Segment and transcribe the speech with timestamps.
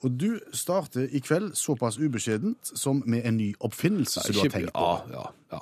[0.00, 4.52] Og du starter i kveld såpass ubeskjedent som med en ny oppfinnelse som du har
[4.54, 4.86] tenkt på.
[5.12, 5.60] Ja, ja, ja.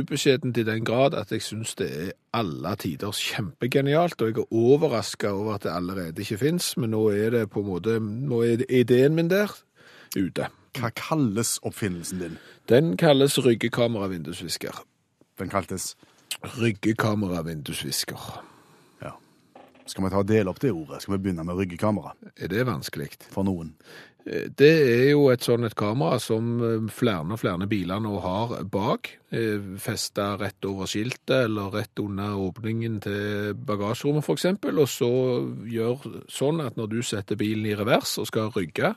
[0.00, 4.54] Ubeskjedent i den grad at jeg syns det er alle tiders kjempegenialt, og jeg er
[4.54, 8.42] overraska over at det allerede ikke fins, men nå er det på en måte Nå
[8.44, 9.50] er ideen min der
[10.16, 10.46] ute.
[10.76, 12.36] Hva kalles oppfinnelsen din?
[12.68, 14.84] Den kalles ryggekamera-vindusvisker.
[15.38, 15.96] Den kaltes
[16.44, 18.44] Ryggekamera-vindusvisker.
[19.86, 21.02] Skal vi ta og dele opp det ordet?
[21.02, 23.08] Skal vi begynne med ryggekamera Er det vanskelig?
[23.30, 23.74] for noen?
[24.26, 24.70] Eh, Det
[25.06, 29.10] er jo et sånn et kamera som eh, flere og flere biler nå har bak,
[29.30, 35.12] eh, festa rett over skiltet eller rett under åpningen til bagasjerommet f.eks., og så
[35.70, 38.94] gjør sånn at når du setter bilen i revers og skal rygge,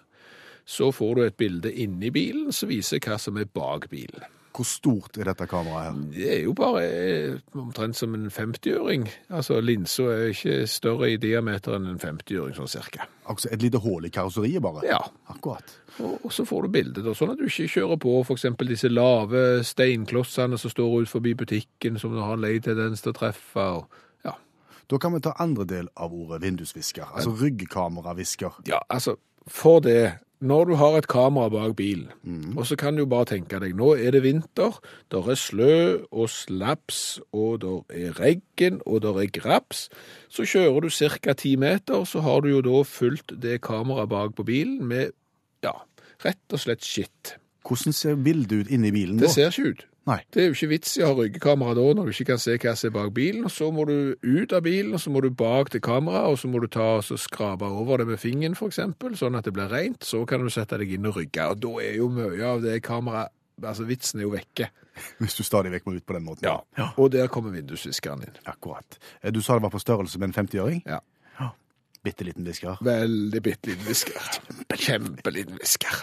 [0.65, 4.25] så får du et bilde inni bilen som viser hva som er bak bilen.
[4.55, 6.00] Hvor stort er dette kameraet her?
[6.16, 9.05] Det er jo bare eh, omtrent som en 50-øring.
[9.30, 13.05] Altså linsa er ikke større i diameter enn en 50-øring sånn cirka.
[13.30, 14.83] Altså et lite hull i karosseriet, bare?
[14.89, 15.75] Ja, Akkurat.
[16.00, 18.45] Og, og så får du bildet, da, sånn at du ikke kjører på f.eks.
[18.70, 23.14] disse lave steinklossene som står ut forbi butikken, som du har en lei tendens til
[23.14, 23.66] å treffe.
[23.81, 24.36] Og, ja.
[24.89, 27.11] Da kan vi ta andre del av ordet vindusvisker.
[27.14, 28.64] Altså ryggkameravisker.
[28.70, 32.11] ja, altså, for det Når du har et kamera bak bilen,
[32.55, 34.77] og så kan du bare tenke deg nå er det vinter,
[35.11, 35.73] der er slø
[36.11, 39.89] og slaps, og der er regn, og der er graps,
[40.31, 41.33] så kjører du ca.
[41.33, 45.11] ti meter, så har du jo da fulgt det kameraet bak på bilen med
[45.64, 45.75] ja,
[46.23, 47.35] rett og slett skitt.
[47.67, 49.27] Hvordan ser bildet ut inni bilen da?
[49.27, 49.89] Det ser ikke ut.
[50.08, 50.21] Nei.
[50.32, 52.55] Det er jo ikke vits i å ha ryggekamera da, når du ikke kan se
[52.58, 53.43] hva som er bak bilen.
[53.45, 56.37] og Så må du ut av bilen, og så må du bak til kameraet, og
[56.39, 59.70] så må du ta og skrape over det med fingeren, eksempel, sånn at det blir
[59.70, 60.02] rent.
[60.04, 61.45] Så kan du sette deg inn og rygge.
[61.52, 64.70] Og da er jo mye av det kameraet Altså, vitsen er jo vekke.
[65.20, 66.45] Hvis du stadig vekk må ut på den måten.
[66.48, 68.38] Ja, Og der kommer vindusviskeren inn.
[68.48, 68.95] Akkurat.
[69.21, 70.80] Eh, Du sa det var på størrelse med en 50-øring?
[70.88, 70.99] Ja.
[72.04, 72.77] Bitte liten visker.
[72.86, 74.20] Veldig bitte liten hvisker.
[74.80, 75.98] Kjempeliten visker.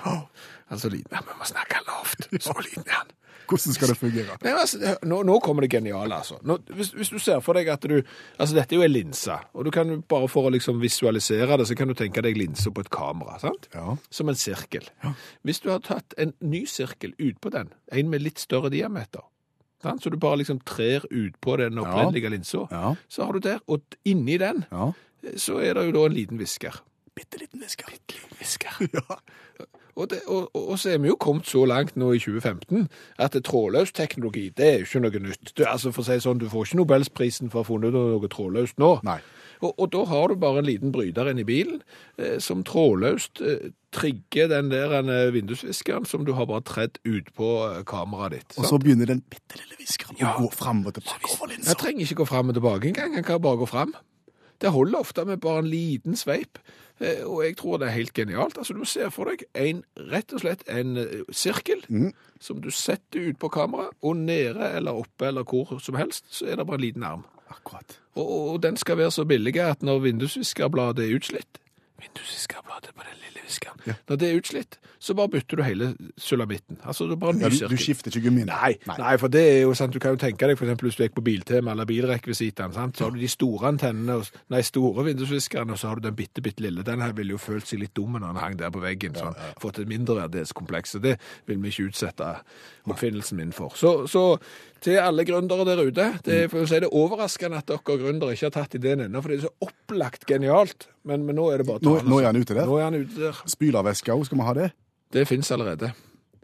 [0.70, 1.12] Altså liten.
[1.14, 2.26] Ja, Vi må snakke lavt.
[2.42, 3.14] Så liten er han.
[3.46, 4.34] Hvordan skal det fungere?
[4.42, 6.34] Nei, altså, nå, nå kommer det geniale, altså.
[6.42, 9.36] Nå, hvis, hvis du ser for deg at du Altså, dette er jo ei linse,
[9.54, 12.72] og du kan bare for å liksom visualisere det, så kan du tenke deg linsa
[12.74, 13.68] på et kamera, sant?
[13.76, 13.94] Ja.
[14.10, 14.88] Som en sirkel.
[15.46, 19.22] Hvis du har tatt en ny sirkel ut på den, en med litt større diameter,
[19.84, 20.02] sant?
[20.02, 22.96] så du bare liksom trer ut på den opprinnelige linsa, Ja.
[23.08, 24.90] så har du der, og inni den, Ja.
[25.36, 26.82] Så er det jo da en liten visker.
[27.16, 27.92] Bitte liten visker.
[28.40, 28.80] Visker.
[28.96, 29.64] Ja.
[29.96, 32.82] Og, det, og, og så er vi jo kommet så langt nå i 2015
[33.24, 35.52] at trådløs teknologi, det er jo ikke noe nytt.
[35.56, 38.28] Du, altså for å si sånn, du får ikke Nobelsprisen for å ha funnet noe
[38.28, 38.90] trådløst nå.
[39.08, 39.14] Nei.
[39.64, 41.78] Og, og da har du bare en liten bryter inni bilen
[42.20, 47.32] eh, som trådløst eh, trigger den der eh, vindusviskeren som du har bare tredd ut
[47.32, 48.50] på eh, kameraet ditt.
[48.58, 48.74] Og sant?
[48.74, 50.34] så begynner den bitte lille viskeren Ja.
[50.36, 51.72] å gå fram og tilbake over linsa.
[51.80, 53.96] trenger ikke gå fram og tilbake engang, den kan bare gå fram.
[54.60, 56.58] Det holder ofte med bare en liten sveip,
[57.00, 58.58] eh, og jeg tror det er helt genialt.
[58.58, 60.96] Altså, du ser for deg en, rett og slett en
[61.30, 65.96] sirkel sirkel som du setter ut på kamera, og nede eller oppe eller hvor som
[65.96, 67.24] helst, så er det bare en liten arm.
[67.48, 68.00] Akkurat.
[68.14, 71.60] Og, og den skal være så billig at når vindusviskerbladet er utslitt,
[72.00, 72.95] vindusviskerbladet
[73.86, 75.88] viskeren, når det er utslitt, så bare bytter du hele
[76.18, 76.78] sulamitten.
[76.84, 78.46] Altså, er bare Ja, du, du skifter ikke gummien?
[78.46, 79.16] Nei, nei.
[79.16, 81.24] for det er jo sant, du kan jo tenke deg eksempel hvis du gikk på
[81.26, 82.96] Biltema eller bilrekvisitene, sant?
[82.96, 84.18] så har du de store antennene,
[84.52, 86.84] nei, store vindusviskerne, og så har du den bitte, bitte lille.
[86.86, 89.30] Den her ville jo følt seg litt dum når den hang der på veggen, så
[89.30, 91.16] han fått et mindreverdighetskompleks, og det
[91.46, 92.32] vil vi ikke utsette
[92.86, 93.76] oppfinnelsen min for.
[93.76, 94.36] Så, så
[94.84, 97.98] til alle gründere der ute, det er, for å si det er overraskende at dere
[98.02, 101.48] gründere ikke har tatt ideen ennå, for det er så opplagt genialt, men, men nå
[101.52, 102.32] er det bare Nå, nå er altså.
[102.32, 102.68] han ute der.
[102.68, 103.40] Nå er han ute der.
[103.56, 104.68] Spylervæske òg, skal vi ha det?
[105.16, 105.92] Det finnes allerede.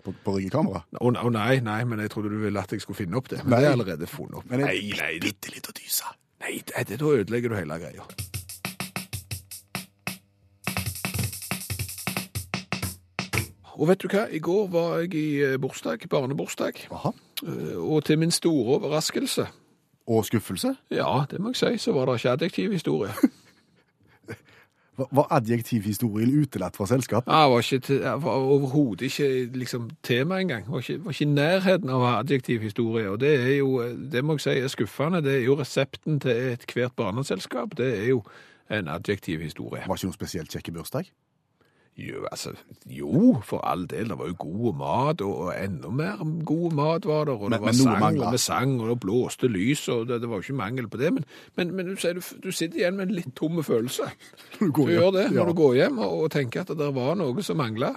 [0.03, 0.83] På, på ryggekamera?
[0.99, 3.45] Å oh, nei, nei, men jeg trodde du ville at jeg skulle finne opp det.
[3.45, 3.63] Men Nei.
[3.63, 4.49] det er allerede funnet opp.
[4.51, 6.15] Men nei, en nei, det, bitte litt å dyse.
[6.43, 8.07] nei, det, det, da ødelegger du hele greia.
[13.73, 17.15] Og vet du hva, i går var jeg i eh, bursdag, barnebursdag, Aha.
[17.47, 19.47] Eh, og til min store overraskelse,
[20.07, 20.77] Og skuffelse?
[20.91, 23.13] ja, det må jeg si, så var det ikke adjektivhistorie.
[24.99, 27.33] Var- adjektivhistorien utelatt fra selskapet?
[27.33, 30.67] Ja, var, ikke var overhodet ikke liksom, tema engang.
[30.69, 33.09] Var ikke, var ikke nærheten av adjektivhistorie.
[33.11, 33.81] Og det er jo,
[34.13, 35.23] det må jeg si er skuffende.
[35.25, 37.73] Det er jo resepten til ethvert barneselskap.
[37.79, 38.21] Det er jo
[38.71, 39.83] en adjektiv historie.
[39.89, 41.09] Var ikke noen spesielt kjekk bursdag?
[41.97, 42.55] Jo, altså,
[42.89, 44.09] jo, for all del.
[44.09, 47.35] Det var jo god mat, og, og enda mer god mat var det.
[47.37, 48.27] Og det var sang, manglet.
[48.27, 50.97] og vi sang, og det blåste lys, og det, det var jo ikke mangel på
[51.03, 51.11] det.
[51.13, 51.25] Men,
[51.57, 54.09] men, men du, du, du sitter igjen med en litt tomme følelse.
[54.61, 55.45] Du Du gjør det når Ja.
[55.49, 57.93] du går hjem og, og tenker at det var noe som mangla.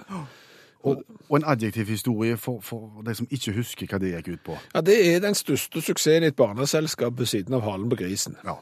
[0.86, 1.00] Og,
[1.30, 4.58] og en adjektiv historie for, for de som ikke husker hva det gikk ut på.
[4.74, 8.36] Ja, det er den største suksessen i et barneselskap ved siden av halen på grisen.
[8.44, 8.58] Ja.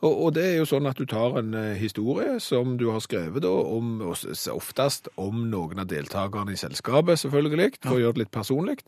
[0.00, 3.02] Og, og det er jo sånn at du tar en eh, historie som du har
[3.04, 3.98] skrevet da, om,
[4.54, 8.78] oftest om noen av deltakerne i selskapet, selvfølgelig, for å gjøre det litt personlig.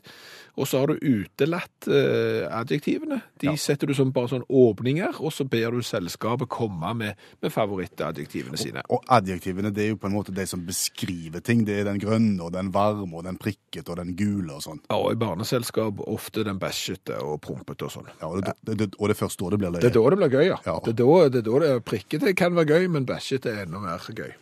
[0.57, 3.21] Og så har du utelatt eh, adjektivene.
[3.41, 3.55] De Ja.
[3.57, 8.57] setter du som bare sånn åpninger, og så ber du selskapet komme med, med favorittadjektivene
[8.57, 8.83] sine.
[8.93, 11.63] Og adjektivene det er jo på en måte de som beskriver ting.
[11.65, 14.81] Det er den grønne og den varme og den prikket og den gule og sånn.
[14.89, 18.09] Ja, og i barneselskap ofte den bæsjete og prompete og sånn.
[18.21, 19.81] Ja, og, det, det, det, og det er først da det blir løye.
[19.85, 20.59] Det er da det blir gøy, ja.
[20.69, 20.77] Ja.
[20.85, 24.33] Det, er da, det det prikkete kan være gøy, men bæsjete er enda mer gøy.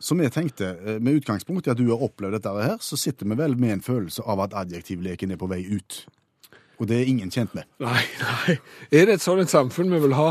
[0.00, 3.26] Som jeg tenkte, eh, med utgangspunkt i at du har opplevd dette her, så sitter
[3.26, 6.06] vi vel med en følelse av at adjektivleken er på vei ut.
[6.78, 7.66] Og det er ingen kjent med.
[7.82, 8.54] Nei, nei.
[8.94, 10.28] Er det et sånt samfunn vi vil ha,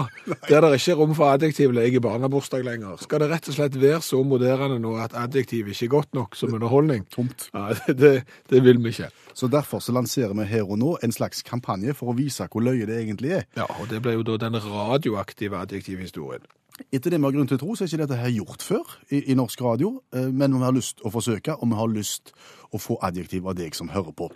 [0.48, 3.02] der det ikke er rom for adjektivlek i barnebursdag lenger?
[3.04, 6.38] Skal det rett og slett være så moderne nå at adjektiv ikke er godt nok
[6.40, 7.04] som underholdning?
[7.12, 7.50] Tomt.
[7.58, 8.14] Nei, det,
[8.48, 9.12] det vil vi ikke.
[9.38, 12.64] Så derfor så lanserer vi her og nå en slags kampanje for å vise hvor
[12.64, 13.50] løye det egentlig er.
[13.60, 16.48] Ja, og det ble jo da den radioaktive adjektivhistorien.
[16.94, 18.98] Etter det vi har grunn til å tro, så er ikke dette her gjort før
[19.10, 22.32] i, i norsk radio, eh, men vi har lyst å forsøke, og vi har lyst
[22.70, 24.30] å få adjektiv av deg som hører på.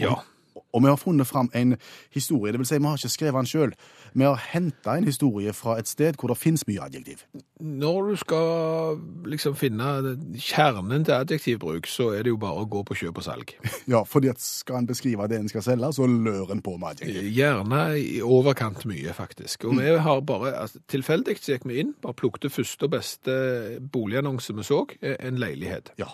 [0.00, 0.18] Ja.
[0.72, 1.76] Og vi har funnet fram en
[2.12, 3.74] historie, det vil si vi har ikke skrevet den sjøl.
[4.12, 7.24] Vi har henta en historie fra et sted hvor det finnes mye adjektiv.
[7.60, 8.98] Når du skal
[9.30, 13.28] liksom finne kjernen til adjektivbruk, så er det jo bare å gå på kjøp og
[13.28, 13.54] salg.
[13.92, 16.94] Ja, fordi at skal en beskrive det en skal selge, så lør en på med
[16.94, 17.28] adjektiv.
[17.34, 19.66] Gjerne i overkant mye, faktisk.
[19.68, 23.36] Og vi har bare, altså, tilfeldig så gikk vi inn, bare plukket første og beste
[23.92, 25.92] boligannonse vi så, eh, en leilighet.
[25.98, 26.12] Ja.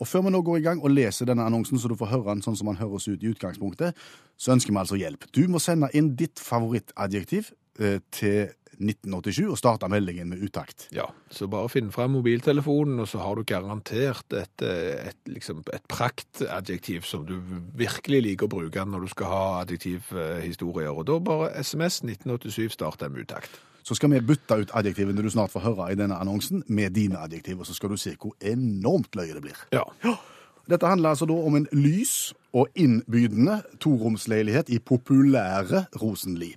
[0.00, 2.32] Og før vi nå går i gang og leser denne annonsen, så du får høre
[2.32, 3.98] den sånn som den høres ut i utgangspunktet,
[4.40, 5.28] så ønsker vi altså hjelp.
[5.36, 8.48] Du må sende inn ditt favorittadjektiv eh, til
[8.80, 10.86] 1987 og starte meldingen med utakt.
[10.96, 15.62] Ja, så bare finn frem mobiltelefonen, og så har du garantert et, eh, et, liksom,
[15.72, 17.36] et praktadjektiv som du
[17.76, 20.94] virkelig liker å bruke når du skal ha adjektivhistorier.
[20.94, 23.60] Og da bare SMS 1987 start med utakt.
[23.90, 27.18] Så skal vi bytte ut adjektivene du snart får høre i denne annonsen, med dine
[27.18, 29.64] adjektiver, så skal du se hvor enormt løye det blir.
[29.74, 29.82] Ja.
[30.70, 36.52] Dette handler altså da om en lys og innbydende toromsleilighet i populære Rosenli.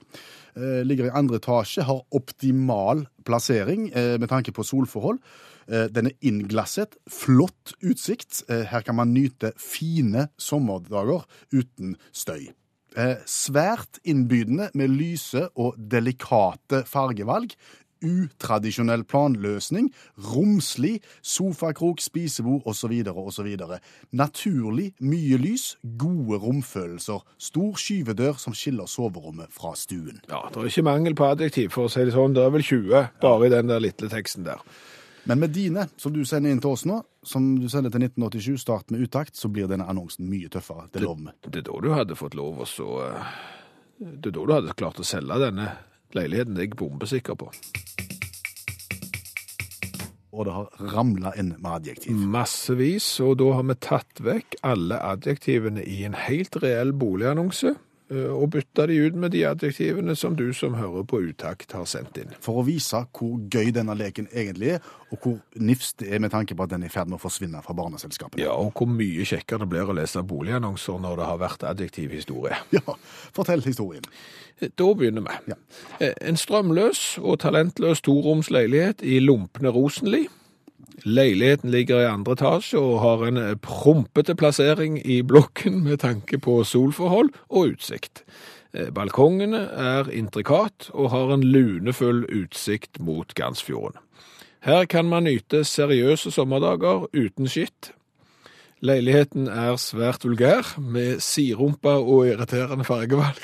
[0.54, 5.18] Eh, ligger i andre etasje, har optimal plassering eh, med tanke på solforhold.
[5.66, 8.44] Eh, den er innglasset, flott utsikt.
[8.46, 12.52] Her kan man nyte fine sommerdager uten støy.
[12.94, 17.56] Eh, svært innbydende med lyse og delikate fargevalg.
[18.04, 19.88] Utradisjonell planløsning,
[20.20, 22.92] romslig, sofakrok, spisebord osv.
[23.08, 23.50] osv.
[24.12, 27.24] Naturlig mye lys, gode romfølelser.
[27.40, 30.20] Stor skyvedør som skiller soverommet fra stuen.
[30.30, 32.36] ja, det er ikke mangel på adjektiv, for å si det sånn.
[32.36, 34.60] Det er vel 20 bare i den der lille teksten der.
[35.24, 38.58] Men med dine, som du sender inn til oss nå, som du sender til 1987,
[38.60, 40.90] start med utakt, så blir denne annonsen mye tøffere.
[40.92, 41.36] Det lover vi.
[41.48, 43.32] Det er da du hadde fått lov å så eh,
[44.04, 45.70] Det er da du hadde klart å selge denne
[46.18, 46.58] leiligheten.
[46.58, 47.48] Det er jeg bombesikker på.
[50.34, 52.20] Og det har ramla inn med adjektiv.
[52.36, 57.76] Massevis, og da har vi tatt vekk alle adjektivene i en helt reell boligannonse,
[58.34, 62.18] og bytte de ut med de adjektivene som du som hører på utakt har sendt
[62.22, 62.34] inn.
[62.44, 66.34] For å vise hvor gøy denne leken egentlig er, og hvor nifst det er med
[66.34, 68.42] tanke på at den er i ferd med å forsvinne fra barneselskapene.
[68.44, 72.62] Ja, og hvor mye kjekkere det blir å lese boligannonser når det har vært adjektivhistorie.
[72.78, 72.96] Ja,
[73.36, 74.06] fortell historien.
[74.64, 75.54] Da begynner vi.
[75.54, 75.58] Ja.
[76.00, 80.28] Eh, En strømløs og talentløs toroms leilighet i lumpne Rosenli.
[81.04, 86.62] Leiligheten ligger i andre etasje og har en prompete plassering i blokken med tanke på
[86.68, 88.24] solforhold og utsikt.
[88.74, 94.00] Eh, Balkongene er intrikat og har en lunefull utsikt mot Gansfjorden.
[94.64, 97.92] Her kan man nyte seriøse sommerdager uten skitt.
[98.84, 103.40] Leiligheten er svært vulgær, med siderumpa og irriterende fargevalg.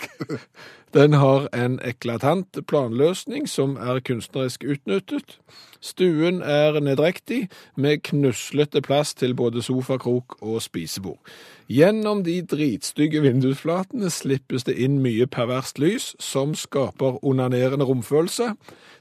[0.93, 5.37] Den har en eklatant planløsning som er kunstnerisk utnyttet.
[5.79, 11.21] Stuen er nedrektig, med knuslete plass til både sofakrok og spisebord.
[11.69, 18.51] Gjennom de dritstygge vindusflatene slippes det inn mye perverst lys, som skaper onanerende romfølelse.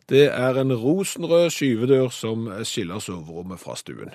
[0.09, 4.15] Det er en rosenrød skyvedør som skiller soverommet fra stuen.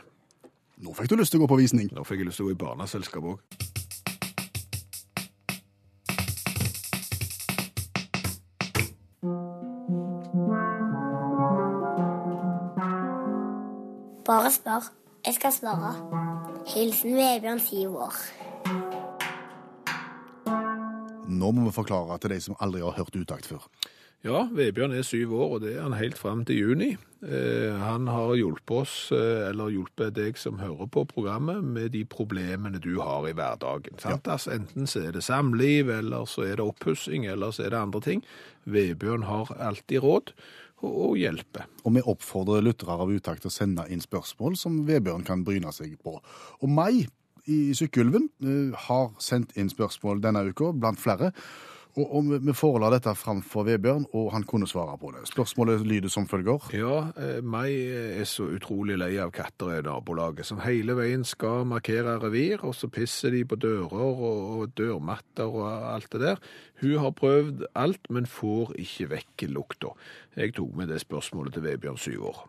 [0.81, 1.89] Nå fikk du lyst til å gå på visning.
[1.93, 3.37] Nå fikk jeg lyst til å gå i barneselskap òg.
[14.25, 14.89] Bare spør.
[15.25, 15.93] Jeg skal svare.
[16.73, 18.17] Hilsen Vebjørn, syv år.
[21.27, 23.67] Nå må vi forklare til de som aldri har hørt utakt før.
[24.23, 26.93] Ja, Vebjørn er syv år, og det er han helt fram til juni.
[27.27, 32.05] Eh, han har hjulpet oss, eh, eller hjulpet deg som hører på programmet, med de
[32.07, 33.99] problemene du har i hverdagen.
[33.99, 34.27] Sant?
[34.31, 37.81] Altså, enten så er det samliv, eller så er det oppussing, eller så er det
[37.81, 38.23] andre ting.
[38.63, 40.31] Vebjørn har alltid råd
[40.83, 41.67] og, hjelpe.
[41.83, 45.71] Og vi oppfordrer lyttere av utakt til å sende inn spørsmål som Vebjørn kan bryne
[45.75, 46.15] seg på.
[46.63, 47.09] Og meg
[47.43, 51.33] i Sykkylven eh, har sendt inn spørsmål denne uka, blant flere.
[51.95, 55.27] Og, og vi- forela dette framfor Vebjørn, og han kunne svare på det.
[55.29, 56.57] Spørsmålet lyder som følger.
[56.73, 61.65] Ja, eh, meg er så utrolig lei av katter i nabolaget, som hele veien skal
[61.69, 66.41] markere revir, og så pisser de på dører og, og dørmatter og alt det der.
[66.81, 69.93] Hun har prøvd alt, men får ikke vekk lukta.
[70.35, 72.43] Jeg tok med det spørsmålet til Vebjørn syv år.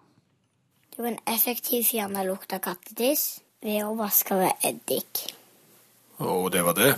[0.97, 5.27] Du kan effektivt fjerne lukt av kattetiss ved å vaske ved eddik.
[6.19, 6.95] Og det var det?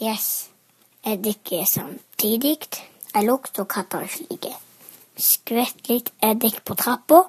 [0.00, 0.48] Yes.
[1.06, 2.58] Eddik er samtidig
[3.14, 4.50] Jeg lukt som katter slike.
[5.16, 7.20] Skvett litt eddik på trappa,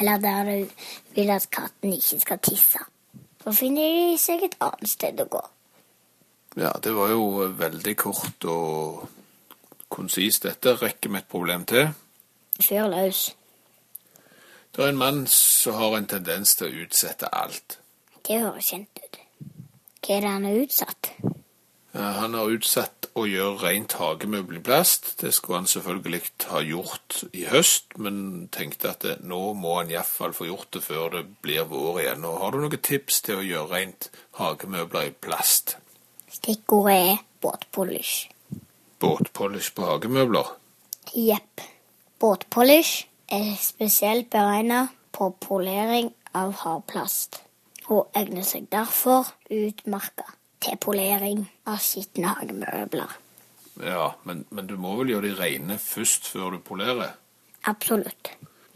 [0.00, 0.72] eller der du
[1.14, 2.82] vil at katten ikke skal tisse.
[3.44, 5.42] Så finner de seg et annet sted å gå.
[6.58, 9.06] Ja, det var jo veldig kort og
[9.88, 10.74] konsist dette.
[10.82, 11.94] Rekker vi et problem til?
[12.58, 13.28] Fyr løs.
[14.74, 17.78] Det er en mann som har en tendens til å utsette alt.
[18.26, 19.22] Det høres kjent ut.
[20.02, 21.14] Hva er det han har utsatt?
[21.94, 25.12] Ja, Han har utsatt å gjøre rent hagemøbel i plast.
[25.20, 26.20] Det skulle han selvfølgelig
[26.50, 30.82] ha gjort i høst, men tenkte at det, nå må han iallfall få gjort det
[30.82, 32.26] før det blir vår igjen.
[32.26, 34.10] Og har du noen tips til å gjøre rent
[34.40, 35.76] hagemøbler i plast?
[36.34, 38.26] Stikkordet er båtpolish.
[38.98, 40.50] Båtpolish på hagemøbler?
[41.14, 41.62] Jepp.
[42.18, 47.44] Båtpolish er spesielt beregnet på polering av hardplast,
[47.86, 50.34] og egner seg derfor utmerka
[50.64, 53.12] til polering av skitne hagemøbler.
[53.82, 57.16] Ja, men, men du må vel gjøre de rene først før du polerer?
[57.68, 58.30] Absolutt.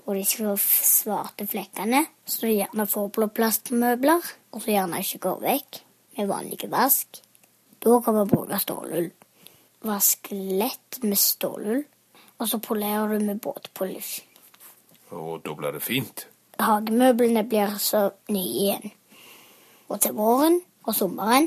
[0.09, 5.23] Og de skal få svarte flekkene, så du gjerne får blåplastmøbler, og så gjerne ikke
[5.26, 5.80] går vekk
[6.18, 7.21] med vanlig vask,
[7.78, 9.11] da kan man bruke stålull.
[9.87, 11.85] Vask lett med stålull,
[12.38, 14.25] og så polerer du med båtpolish.
[15.14, 16.26] Og da blir det fint?
[16.59, 18.90] Hagemøblene blir så nye igjen.
[19.88, 21.47] Og til våren og sommeren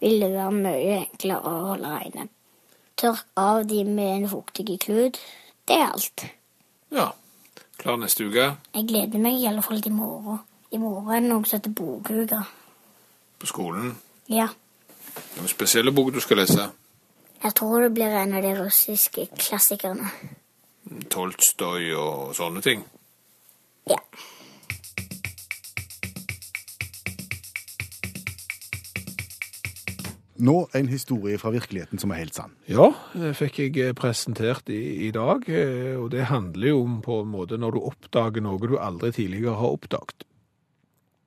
[0.00, 2.28] vil det være mye enklere å holde reine.
[2.96, 5.18] Tørk av de med en fuktig klut.
[5.68, 6.24] Det er alt.
[6.94, 7.08] Ja.
[7.78, 10.38] Klar neste uke Jeg gleder meg i alle fall til i morgen.
[10.70, 12.42] I morgen er det noe som heter bokuke.
[13.38, 13.96] på skolen.
[14.28, 14.48] Ja,
[15.36, 16.70] Noen spesielle bok du skal lese?
[17.44, 20.08] jeg tror det blir en av de russiske klassikerne.
[21.10, 22.84] Tolstoy og sånne ting.
[23.90, 23.98] Ja.
[30.36, 32.54] Nå en historie fra virkeligheten som er helt sann.
[32.66, 36.98] Ja, det fikk jeg eh, presentert i, i dag, eh, og det handler jo om
[37.04, 40.26] på en måte når du oppdager noe du aldri tidligere har oppdaget.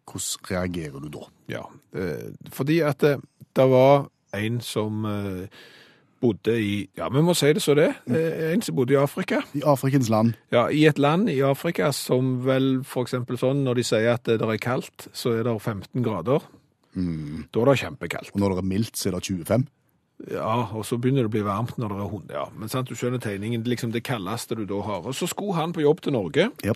[0.08, 1.26] Hvordan reagerer du da?
[1.52, 1.64] Ja,
[1.96, 3.18] eh, fordi at det,
[3.56, 5.08] det var en som
[6.22, 9.42] bodde i, ja, vi må si det så det, eh, en som bodde i Afrika.
[9.58, 13.84] I Afrikens land Ja, i et land i Afrika som vel eksempel sånn, når de
[13.88, 16.42] sier at det er kaldt, så er det 15 grader.
[16.96, 18.32] Da er det kjempekaldt.
[18.34, 19.68] Og når det er mildt, så er det 25.
[20.32, 22.32] Ja, og så begynner det å bli varmt når det er hund.
[22.34, 25.06] Ja, men sant, du skjønner tegningen, liksom det kaldeste du da har.
[25.06, 26.74] Og så skulle han på jobb til Norge, Ja.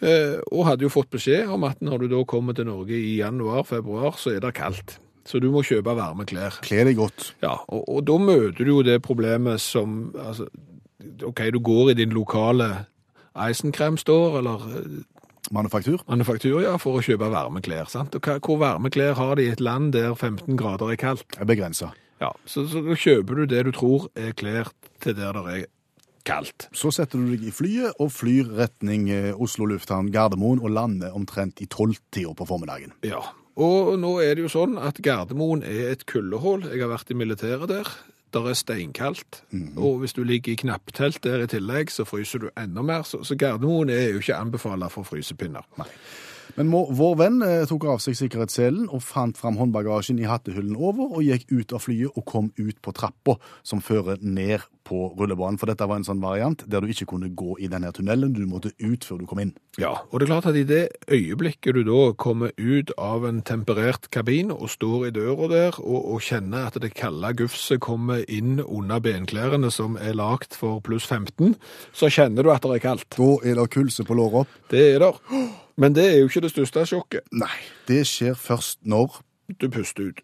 [0.00, 3.18] eh, og hadde jo fått beskjed om at når du da kommer til Norge i
[3.20, 4.96] januar, februar, så er det kaldt.
[5.24, 6.56] Så du må kjøpe varme klær.
[6.64, 7.34] Kle deg godt.
[7.42, 10.48] Ja, og, og da møter du jo det problemet som, altså,
[11.22, 12.86] ok, du går i din lokale
[13.36, 15.04] Eisenkrem store, eller eh,
[15.50, 16.04] Manufaktur.
[16.06, 18.14] manufaktur, ja, for å kjøpe varme klær, sant?
[18.14, 21.26] Og hva, hvor varme klær har de i et land der 15 grader er kaldt?
[21.40, 21.90] Er begrensa.
[22.22, 24.70] Ja, så, så kjøper du det du tror er klær
[25.02, 25.64] til der det er
[26.22, 26.68] kaldt.
[26.76, 31.14] Så setter du deg i flyet og flyr retning eh, Oslo lufthavn Gardermoen og lander
[31.18, 32.94] omtrent i tolvtida på formiddagen.
[33.02, 33.24] Ja,
[33.58, 36.68] og nå er det jo sånn at Gardermoen er et kuldehull.
[36.70, 37.90] Jeg har vært i militæret der.
[38.32, 39.42] Der er steinkaldt,
[39.76, 43.02] og hvis du ligger i knapptelt der i tillegg, så fryser du enda mer.
[43.02, 45.66] Så, så Gardermoen er jo ikke anbefalt for frysepinner.
[46.58, 51.16] Men vår venn eh, tok av seg sikkerhetsselen og fant fram håndbagasjen i hattehyllen over,
[51.16, 55.58] og gikk ut av flyet og kom ut på trappa som fører ned på rullebanen.
[55.60, 58.44] For dette var en sånn variant der du ikke kunne gå i denne tunnelen, du
[58.50, 59.54] måtte ut før du kom inn.
[59.80, 63.40] Ja, og det er klart at i det øyeblikket du da kommer ut av en
[63.46, 68.26] temperert kabin og står i døra der og, og kjenner at det kalde gufset kommer
[68.28, 71.56] inn under benklærne som er lagt for pluss 15,
[71.96, 73.08] så kjenner du at det er kaldt.
[73.12, 74.44] Da er det kulse på låra.
[74.70, 75.20] Det er der.
[75.82, 77.26] Men det er jo ikke det største sjokket.
[77.34, 77.56] Nei,
[77.88, 79.18] det skjer først når
[79.60, 80.20] Du puster ut.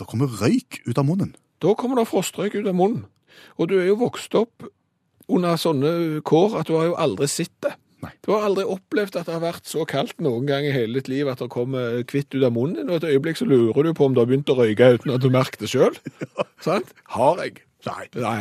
[0.00, 1.34] det kommer røyk ut av munnen.
[1.60, 3.04] Da kommer det frostrøyk ut av munnen.
[3.60, 4.64] Og du er jo vokst opp
[5.30, 7.74] under sånne kår at du har jo aldri sett det.
[8.00, 8.10] Nei.
[8.24, 11.10] Du har aldri opplevd at det har vært så kaldt noen gang i hele ditt
[11.12, 14.08] liv at det kommer kvitt ut av munnen og et øyeblikk så lurer du på
[14.08, 15.96] om du har begynt å røyke uten at du merker det sjøl.
[16.66, 16.94] Sant?
[17.12, 17.60] Har jeg?
[17.86, 18.06] Nei.
[18.16, 18.38] Nei.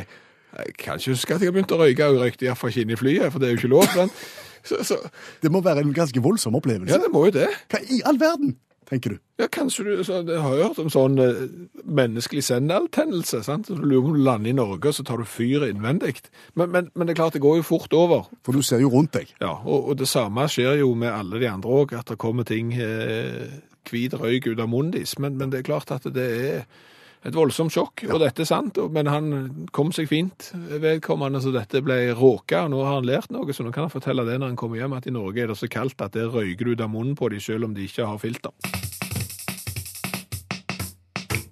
[0.55, 2.85] Jeg kan ikke huske at jeg har begynt å røyke, og jeg røykte iallfall ikke
[2.87, 3.85] inn i flyet, for det er jo ikke lov.
[3.93, 4.15] Sant?
[4.63, 4.97] Så, så,
[5.41, 6.95] Det må være en ganske voldsom opplevelse.
[6.95, 7.47] ja, det må jo det.
[7.71, 8.57] Hva i all verden,
[8.89, 9.19] tenker du?
[9.39, 11.45] Ja, kanskje du så, har hørt om sånn eh,
[11.85, 13.69] menneskelig sendeltennelse, sant?
[13.69, 16.17] Så du lurer om du lander i Norge, og så tar du fyr innvendig.
[16.59, 18.27] Men, men, men det er klart, det går jo fort over.
[18.43, 19.31] For du ser jo rundt deg.
[19.39, 22.47] Ja, og, og det samme skjer jo med alle de andre òg, at det kommer
[22.49, 23.47] ting eh,
[23.89, 25.15] hvit røyk ut av munnen deres.
[25.21, 26.63] Men, men det er klart at det er
[27.27, 28.77] et voldsomt sjokk, og dette er sant.
[28.95, 29.31] Men han
[29.75, 32.63] kom seg fint, vedkommende, så dette ble råka.
[32.65, 34.79] og Nå har han lært noe, så nå kan han fortelle det når han kommer
[34.79, 37.31] hjem, at i Norge er det så kaldt at det røyker ut av munnen på
[37.33, 38.55] dem, selv om de ikke har filter.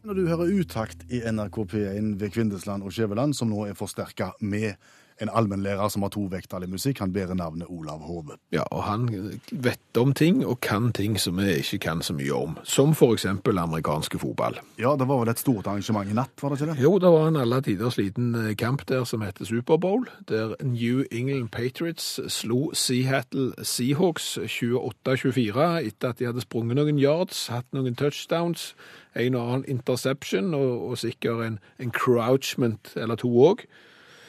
[0.07, 4.31] Når du hører utakt i NRK P1 ved Kvindesland og Skjæveland, som nå er forsterka
[4.39, 4.79] med
[5.21, 8.37] en allmennlærer som har tovektig musikk, han bærer navnet Olav Hove.
[8.53, 9.07] Ja, og han
[9.51, 12.57] vet om ting og kan ting som vi ikke kan så mye om.
[12.63, 14.59] Som eksempel amerikanske fotball.
[14.79, 16.83] Ja, det var vel et stort arrangement i natt, var det ikke det?
[16.83, 21.03] Jo, det var en alle tiders liten eh, kamp der som heter Superbowl, der New
[21.11, 27.95] England Patriots slo Seattle Seahawks 28-24 etter at de hadde sprunget noen yards, hatt noen
[27.95, 28.75] touchdowns,
[29.17, 33.65] en og annen interception og, og sikkert en crouchment eller to òg.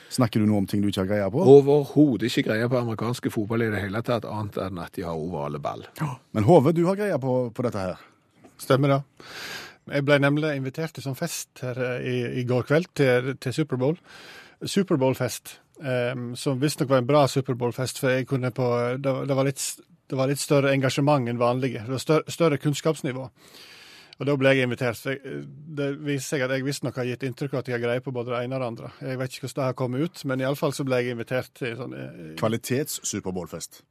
[0.09, 1.45] Snakker du nå om ting du ikke har greie på?
[1.53, 5.21] Overhodet ikke greie på amerikanske fotball i det hele tatt, annet enn at de har
[5.21, 5.85] ovale ball.
[6.33, 8.05] Men Hove, du har greie på, på dette her.
[8.59, 9.01] Stemmer det.
[9.89, 13.55] Jeg ble nemlig invitert til sånn fest her eh, i, i går kveld, til, til
[13.57, 13.97] Superbowl.
[14.59, 18.67] Superbowl-fest, um, som visstnok var en bra Superbowl-fest, for jeg kunne på,
[18.99, 19.65] det, det, var litt,
[20.11, 21.85] det var litt større engasjement enn vanlige.
[21.87, 23.29] Det var større, større kunnskapsnivå.
[24.19, 24.99] Og da ble jeg invitert.
[24.99, 25.43] For jeg,
[25.79, 28.15] det viser seg at jeg visstnok har gitt inntrykk av at jeg har greie på
[28.15, 28.93] både det ene og det andre.
[29.07, 31.77] Jeg vet ikke hvordan det har kommet ut, men iallfall så ble jeg invitert til
[31.79, 33.83] sånn eh, Kvalitets-superbowlfest.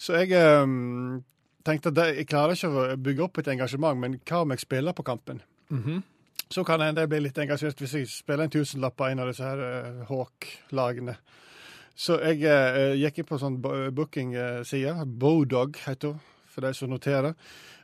[0.00, 1.18] Så jeg um,
[1.66, 4.64] tenkte at det, jeg klarer ikke å bygge opp et engasjement, men hva om jeg
[4.64, 5.42] spiller på kampen?
[6.48, 9.20] Så kan det hende jeg blir litt engasjert hvis jeg spiller en tusenlapp på en
[9.20, 11.18] av disse her uh, Hawk-lagene.
[11.98, 14.94] Så jeg uh, gikk inn på sånn booking-side.
[15.20, 16.24] Bodog heter hun,
[16.58, 17.36] for de som noterer.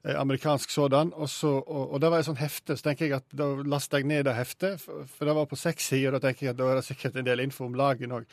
[0.04, 1.12] Eh, amerikansk sådan.
[1.14, 4.02] Og, så, og, og det var et sånt hefte, så tenker jeg at da laster
[4.02, 6.12] jeg ned det heftet, for, for det var på seks sider.
[6.12, 8.28] og Da tenker jeg at da er det sikkert en del info om laget òg.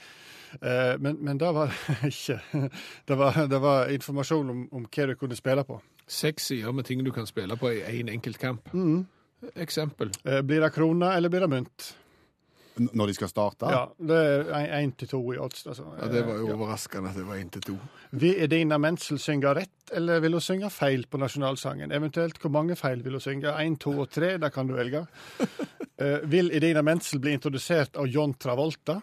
[0.60, 2.67] Eh, men, men det var det ikke.
[3.08, 5.80] Det var, det var informasjon om, om hva du kunne spille på.
[6.12, 8.67] Seks sider med ting du kan spille på i én enkelt kamp.
[9.56, 10.12] Eksempel.
[10.25, 11.91] Eh, blir det kroner, eller blir det mynt?
[12.80, 13.68] Når de skal starte?
[13.68, 14.18] Ja, det
[14.56, 15.66] er én til to i odds.
[15.68, 15.84] Altså.
[16.00, 17.76] Ja, Det var jo Eh, overraskende at det var én til to.
[18.12, 21.92] Vil Edina Menzel synge rett, eller vil hun synge feil på nasjonalsangen?
[21.92, 23.52] Eventuelt hvor mange feil vil hun synge?
[23.60, 25.06] Én, to og tre, det kan du velge.
[26.02, 29.02] uh, vil Edina Menzel bli introdusert av John Travolta?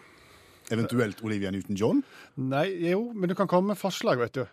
[0.71, 2.01] Eventuelt Olivia Newton-John?
[2.37, 4.43] Nei, jo, men du kan komme med forslag, vet du.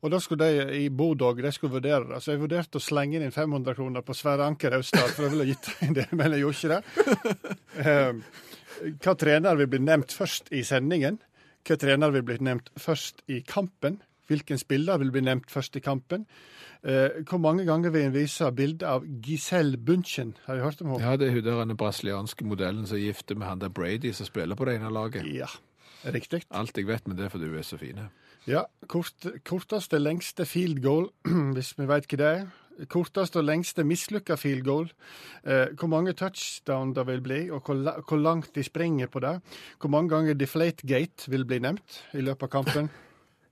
[0.00, 2.20] Og da skulle de i Bodog de skulle vurdere det.
[2.24, 5.48] Så jeg vurderte å slenge inn 500 kroner på Sverre Anker Austad, for jeg ville
[5.50, 7.58] gitt en del, men jeg gjorde ikke det.
[7.84, 11.20] Eh, hva trener vil bli nevnt først i sendingen?
[11.68, 14.00] Hva trener vil bli nevnt først i kampen?
[14.30, 16.24] Hvilken spiller vil bli nevnt først i kampen?
[16.80, 20.32] Eh, hvor mange ganger vil en vise bilde av Giselle Bunchen?
[20.46, 21.04] Har du hørt om henne?
[21.04, 24.14] Ja, det er hun der den brasilianske modellen som er gift med han der Brady
[24.16, 25.28] som spiller på det ene laget.
[25.28, 25.50] Ja,
[26.08, 26.46] riktig.
[26.48, 28.08] Alt jeg vet, men det fordi hun er så fine.
[28.48, 31.10] Ja, kort, korteste, lengste field goal,
[31.56, 32.48] hvis vi veit hva det er.
[32.88, 34.88] Korteste og lengste mislykka field goal.
[35.44, 39.36] Eh, hvor mange touchdown det vil bli, og hvor, hvor langt de springer på det.
[39.80, 42.90] Hvor mange ganger deflate gate vil bli nevnt i løpet av kampen.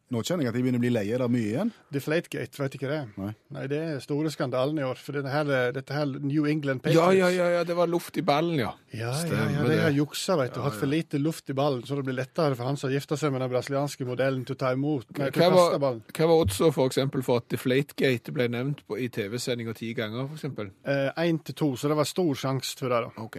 [0.08, 1.02] Nå kjenner jeg at jeg begynner å bli lei.
[1.12, 1.70] Er det mye igjen?
[1.92, 3.32] Deflategate, vet ikke det Nei.
[3.52, 3.64] Nei.
[3.68, 4.96] det er store skandalen i år.
[5.04, 8.16] For dette her, dette her New England Patriots Ja, ja, ja, ja, det var luft
[8.16, 8.70] i ballen, ja.
[8.96, 10.62] Ja, ja, det ja, de har juksa, vet du.
[10.64, 13.18] Hatt for lite luft i ballen, så det blir lettere for han som har gifta
[13.20, 16.00] seg med den brasilianske modellen, til å ta imot Nei, til Hva var, ballen.
[16.16, 20.24] hva var oddsa for eksempel for at Deflategate ble nevnt på, i TV-sendinga ti ganger,
[20.30, 20.72] for eksempel?
[21.20, 23.02] Én til to, så det var stor sjanse for det.
[23.10, 23.26] da.
[23.28, 23.38] Ok.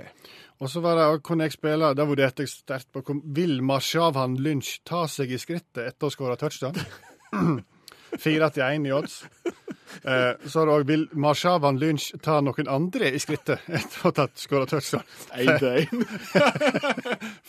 [0.60, 4.82] Og så var det, kunne jeg spille, da vurderte jeg sterkt på Vil Marshavan Lynch
[4.88, 6.76] ta seg i skrittet etter å skåre touchdown?
[8.24, 9.22] Fire til én i odds.
[10.04, 14.10] Eh, så er det òg Vil Marshavan Lynch ta noen andre i skrittet etter å
[14.10, 15.08] ha tatt skåra touchdown?
[15.40, 16.04] Én til én.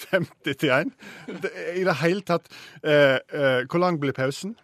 [0.07, 0.95] 50 til 1.
[1.81, 2.47] I det hele tatt
[2.85, 4.55] eh, eh, Hvor lang blir pausen?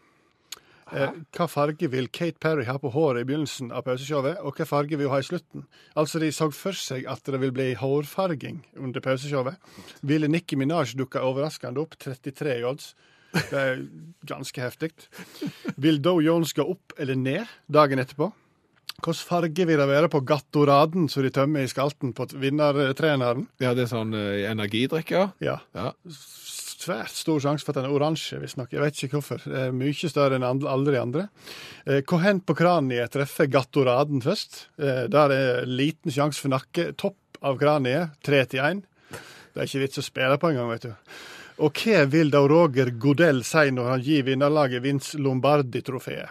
[0.94, 4.66] Eh, hva farge vil Kate Perry ha på håret i begynnelsen av pauseshowet, og hva
[4.68, 5.66] farge vil hun ha i slutten?
[5.98, 9.58] Altså, De så for seg at det vil bli hårfarging under pauseshowet.
[10.06, 11.98] Ville Nikki Minaj dukke overraskende opp?
[11.98, 12.94] 33 i odds.
[13.36, 13.82] Det er
[14.24, 14.92] ganske heftig.
[15.76, 18.30] Vil Doe Jones gå opp eller ned dagen etterpå?
[18.96, 23.44] Hvilken farge vil det være på gattoraden som de tømmer i skalten på vinnertreneren?
[23.60, 25.34] Ja, det er sånn energidrikk, energidrikker.
[25.44, 25.58] Ja.
[25.76, 25.90] Ja.
[26.86, 28.70] Svært stor sjanse for at den er oransje, visstnok.
[28.70, 29.40] Jeg vet ikke hvorfor.
[29.42, 31.24] Det er mye større enn alle de andre.
[31.84, 34.68] Eh, Hvor hen på kraniet treffer gattoraden først?
[34.78, 36.92] Eh, Der er liten sjanse for nakke.
[36.94, 38.84] Topp av kraniet, tre til én.
[39.10, 40.94] Det er ikke vits å spille på engang, vet du.
[41.64, 46.28] Og hva vil da Roger Godell si når han gir vinnerlaget Vince Lombardi-trofeet?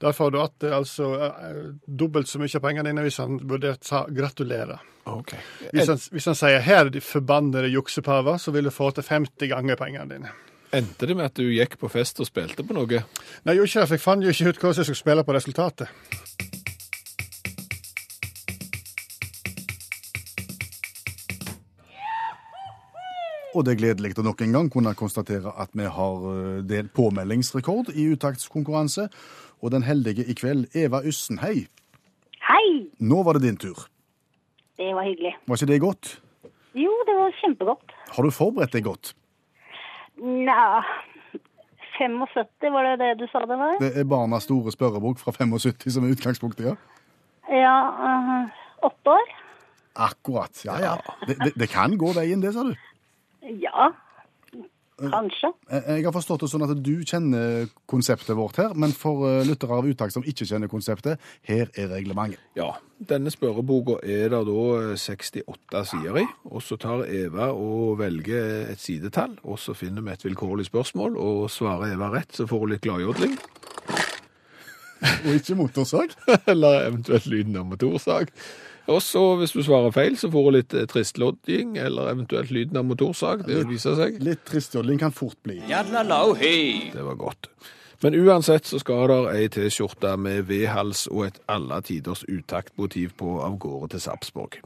[0.00, 3.84] Der får du att altså eh, dobbelt så mye av pengene dine hvis han vurdert
[3.84, 4.80] sa gratulerer.
[5.06, 5.34] Ok.
[5.72, 9.48] Hvis han, hvis han sier 'her, de forbannede juksepaver', så vil du få til 50
[9.48, 10.28] ganger pengene dine.
[10.72, 12.86] Endte det med at du gikk på fest og spilte på noe?
[12.86, 15.24] Nei, jeg gjorde ikke det, for jeg fant jo ikke ut hvordan jeg skulle spille
[15.24, 15.88] på resultatet.
[23.50, 26.92] Og det er gledelig å nok en gang kunne konstatere at vi har eh, delt
[26.94, 29.08] påmeldingsrekord i uttaktskonkurranse.
[29.60, 31.66] Og den heldige i kveld, Eva Yssen, hei.
[32.46, 32.68] Hei!
[33.02, 33.88] Nå var det din tur.
[34.80, 35.34] Det var hyggelig.
[35.46, 36.10] Var ikke det godt?
[36.74, 37.92] Jo, det var kjempegodt.
[38.14, 39.12] Har du forberedt deg godt?
[40.20, 40.80] Nja
[42.00, 43.76] 75, var det det du sa det var?
[43.82, 46.74] Det er barnas store spørrebok fra 75 som er utgangspunktet, ja?
[47.50, 47.76] Ja,
[48.08, 48.48] øh,
[48.88, 49.32] åtte år?
[49.96, 50.64] Akkurat.
[50.64, 50.94] Ja, ja.
[51.26, 52.72] Det, det, det kan gå veien, det, sa du.
[53.60, 53.90] Ja,
[55.00, 55.50] kanskje.
[55.70, 59.44] Eh, Jeg har forstått det sånn at du kjenner konseptet vårt her, men for eh,
[59.48, 62.38] lyttere av uttak som ikke kjenner konseptet, her er reglementet.
[62.58, 62.72] Ja.
[63.00, 68.68] Denne spørreboka er det da eh, 68 sider i, og så tar Eva og velger
[68.74, 72.66] et sidetall, og så finner vi et vilkårlig spørsmål, og svarer Eva rett, så får
[72.66, 73.38] hun litt gladjodling,
[75.00, 76.12] Og ikke motorsag.
[76.50, 78.28] eller eventuelt lyden av motorsag.
[78.90, 82.80] Og så, hvis du svarer feil, så får du litt eh, tristlodding, eller eventuelt lyden
[82.80, 83.44] av motorsag.
[83.46, 84.16] Det vil vise seg.
[84.26, 85.60] Litt tristjodling kan fort bli.
[86.94, 87.50] Det var godt.
[88.02, 93.36] Men uansett så skal der ei T-skjorte med V-hals og et alle tiders utaktmotiv på
[93.44, 94.56] av gårde til Sarpsborg.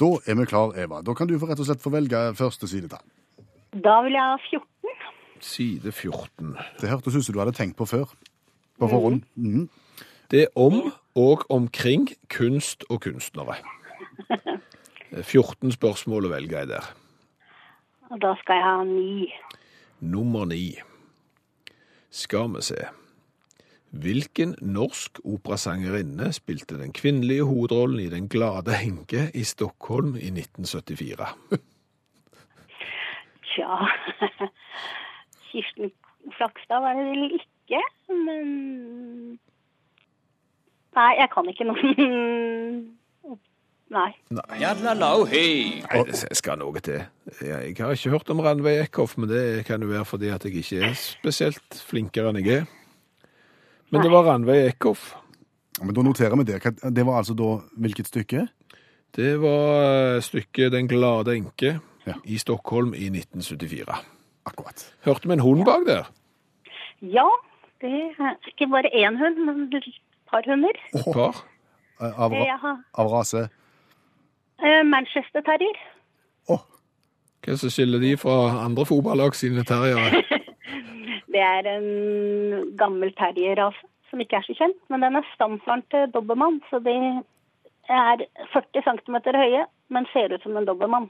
[0.00, 1.02] Da er vi klar, Eva.
[1.06, 3.04] Da kan du rett og slett få velge første sidetall.
[3.70, 4.66] Da vil jeg ha 14.
[5.40, 6.56] Side 14.
[6.80, 8.10] Det hørtes ut som du hadde tenkt på før.
[8.80, 9.22] På forhånd.
[9.36, 9.68] Mhm.
[10.30, 13.56] Det er om og omkring kunst og kunstnere.
[15.32, 16.86] 14 spørsmål å velge i der.
[18.10, 19.26] Og da skal jeg ha 9.
[20.12, 20.78] Nummer 9.
[22.14, 22.78] Skal vi se.
[23.90, 31.26] Hvilken norsk operasangerinne spilte den kvinnelige hovedrollen i Den glade enke i Stockholm i 1974?
[33.50, 33.82] Tja
[35.50, 35.90] Kirsten
[36.36, 37.80] Flakstad var det vel ikke,
[38.14, 39.40] men
[40.96, 42.96] Nei, jeg kan ikke noen
[43.90, 44.12] Nei.
[44.30, 47.00] Nei, det skal noe til.
[47.42, 50.60] Jeg har ikke hørt om Ranveig Eckhoff, men det kan jo være fordi at jeg
[50.60, 52.68] ikke er spesielt flinkere enn jeg er.
[53.90, 55.08] Men det var Ranveig Eckhoff.
[55.80, 56.60] Ja, Men da noterer vi det.
[56.94, 57.50] Det var altså da
[57.82, 58.44] hvilket stykke?
[59.16, 62.14] Det var eh, stykket Den glade enke Ja.
[62.24, 63.90] i Stockholm i 1974.
[64.46, 64.86] Akkurat.
[65.04, 66.06] Hørte vi en hund bak der?
[67.02, 67.26] Ja,
[67.82, 69.66] det er ikke bare én hund, men
[70.30, 70.76] par hunder.
[70.94, 71.44] Et par?
[72.00, 72.58] Eh, Av, Jeg
[72.94, 73.48] av rase?
[74.62, 75.76] eh, Manchester Terrier.
[76.48, 76.62] Oh.
[77.44, 80.22] Hva som skiller de fra andre fotballag sine terriere?
[81.32, 86.08] Det er en gammel terrierrase som ikke er så kjent, men den er stamfaren til
[86.12, 86.56] dobbermann.
[86.70, 86.94] så de
[87.88, 89.62] er 40 cm høye,
[89.94, 91.06] men ser ut som en dobbermann.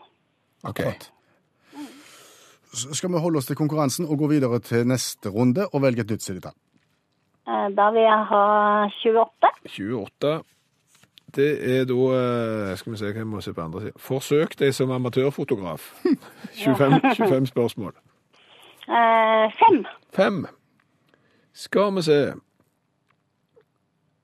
[0.68, 0.92] Okay.
[2.72, 6.04] Så skal vi holde oss til konkurransen og gå videre til neste runde og velge
[6.04, 6.52] et nytt sidetall.
[7.50, 8.42] Eh, Da vil jeg ha
[8.86, 9.50] 28.
[9.66, 10.42] 28.
[11.36, 11.48] Det
[11.80, 13.98] er da eh, Skal vi se hva jeg må se på andre siden.
[14.02, 15.88] Forsøk deg som amatørfotograf.
[16.64, 17.92] 25, 25 spørsmål.
[18.88, 19.84] Eh, Fem.
[20.16, 20.46] Fem.
[21.52, 22.20] Skal vi se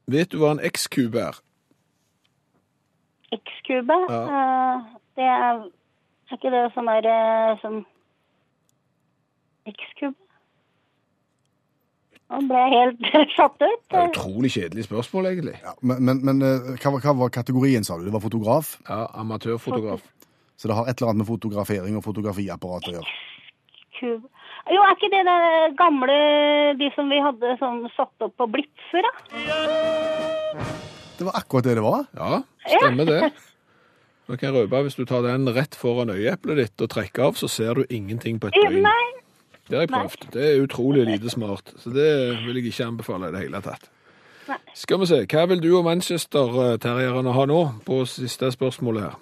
[0.08, 1.38] Vet du hva en X-kube er?
[3.34, 3.96] X-kube.
[4.10, 4.20] Ja.
[4.22, 4.82] Eh,
[5.16, 5.64] Det er
[6.30, 7.06] er ikke det som er
[7.62, 7.86] som
[9.66, 10.14] X-kube?
[12.30, 13.04] Nå ble helt
[13.38, 13.82] satt ut.
[13.92, 15.54] Det er utrolig kjedelig spørsmål, egentlig.
[15.62, 18.04] Ja, men men, men eh, hva, var- hva var kategorien, sa du?
[18.08, 18.72] Det var fotograf?
[18.88, 20.02] Ja, amatørfotograf.
[20.56, 23.14] Så det har et eller annet med fotografering og fotografiapparat å gjøre?
[24.02, 26.14] Jo, er ikke det det gamle
[26.80, 29.12] De som vi hadde sånn satt opp på blitzer, da?
[31.16, 32.02] Det var akkurat det det var.
[32.16, 33.20] Ja, stemmer det.
[34.26, 37.38] Nå kan jeg røpe, Hvis du tar den rett foran øyeeplet ditt og trekker av,
[37.38, 38.82] så ser du ingenting på et døgn.
[38.84, 39.04] Nei.
[39.68, 40.32] Det har jeg prøvd.
[40.32, 41.72] Det er utrolig lite smart.
[41.76, 42.08] Så det
[42.46, 43.90] vil jeg ikke anbefale i det hele tatt.
[44.48, 44.58] Nei.
[44.78, 49.16] Skal vi se, hva vil du og Manchester-terrierne ha nå på siste spørsmålet her?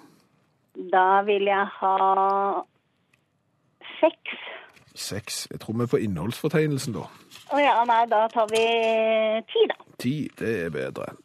[0.93, 1.95] Da vil jeg ha
[3.99, 4.35] seks.
[4.95, 5.47] Seks.
[5.51, 7.07] Jeg tror vi er på innholdsfortegnelsen, da.
[7.51, 8.63] Å ja, nei, da tar vi
[9.49, 9.79] ti, da.
[9.99, 11.15] Ti, det er bedre.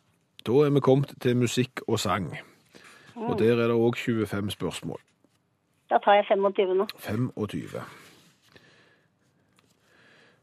[0.47, 2.33] Da er vi kommet til musikk og sang.
[3.21, 5.01] Og der er det òg 25 spørsmål.
[5.91, 6.87] Da tar jeg 25 nå.
[7.05, 7.85] 25.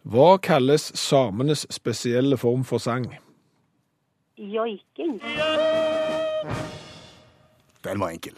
[0.08, 3.08] Hva kalles samenes spesielle form for sang?
[4.38, 5.18] Joiking.
[7.84, 8.38] Den var enkel.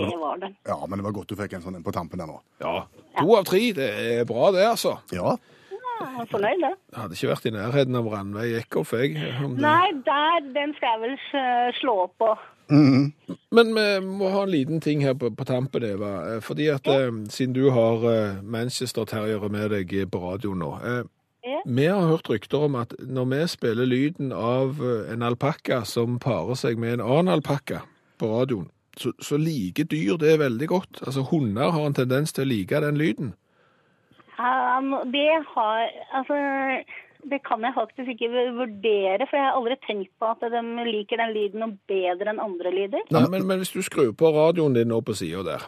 [0.00, 0.54] Det var den.
[0.64, 2.38] Ja, men det var godt du fikk en sånn en på tampen der nå.
[2.62, 2.86] Ja,
[3.18, 3.60] to av tre.
[3.76, 3.88] Det
[4.20, 4.96] er bra, det, altså.
[5.14, 5.36] Ja,
[6.00, 6.70] Ja, fornøyd, det.
[6.94, 9.18] Jeg hadde ikke vært i nærheten av Ranveig Eckhoff, jeg.
[9.44, 12.24] om det- Nei, der, den skal jeg vel eh, slå opp
[12.70, 16.10] Men vi må ha en liten ting her på, på tampen, Eva.
[16.34, 21.02] Eh, Fordi at eh, siden du har eh, Manchester-terriere med deg på radioen nå eh,
[21.40, 21.62] Ja.
[21.64, 26.18] Vi har hørt rykter om at når vi spiller lyden av eh, en alpakka som
[26.20, 27.80] parer seg med en annen alpakka
[28.20, 28.66] på radioen,
[29.00, 31.00] så, så liker dyr det veldig godt.
[31.06, 33.32] Altså Hunder har en tendens til å like den lyden.
[34.36, 36.36] Um, det har Altså,
[37.28, 41.16] det kan jeg faktisk ikke vurdere, for jeg har aldri tenkt på at de liker
[41.20, 43.00] den lyden noe bedre enn andre lyder.
[43.12, 45.62] Nei, men, men hvis du skrur på radioen din nå på sida der,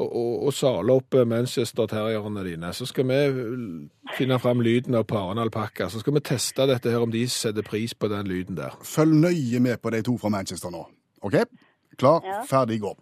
[0.00, 3.34] og, og, og saler opp eh, Manchester-terrierne dine, så skal vi eh,
[4.16, 5.88] finne fram lyden av paren alpakka.
[5.92, 8.70] Så skal vi teste dette her, om de setter pris på den lyden der.
[8.86, 10.86] følg nøye med på de to fra Manchester nå.
[11.26, 11.36] OK?
[11.98, 12.40] Klar, Ja.
[12.48, 12.94] ferdig, gå.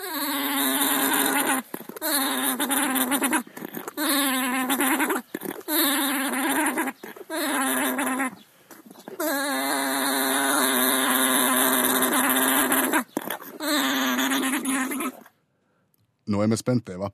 [16.30, 17.08] Nå er vi spente, Eva.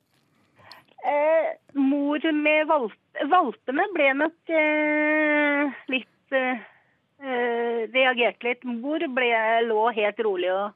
[1.06, 2.94] Eh, mor med valp
[3.30, 6.58] valpene ble nok eh, litt eh,
[7.22, 8.66] eh, Reagerte litt.
[8.68, 9.30] Mor ble,
[9.70, 10.74] lå helt rolig og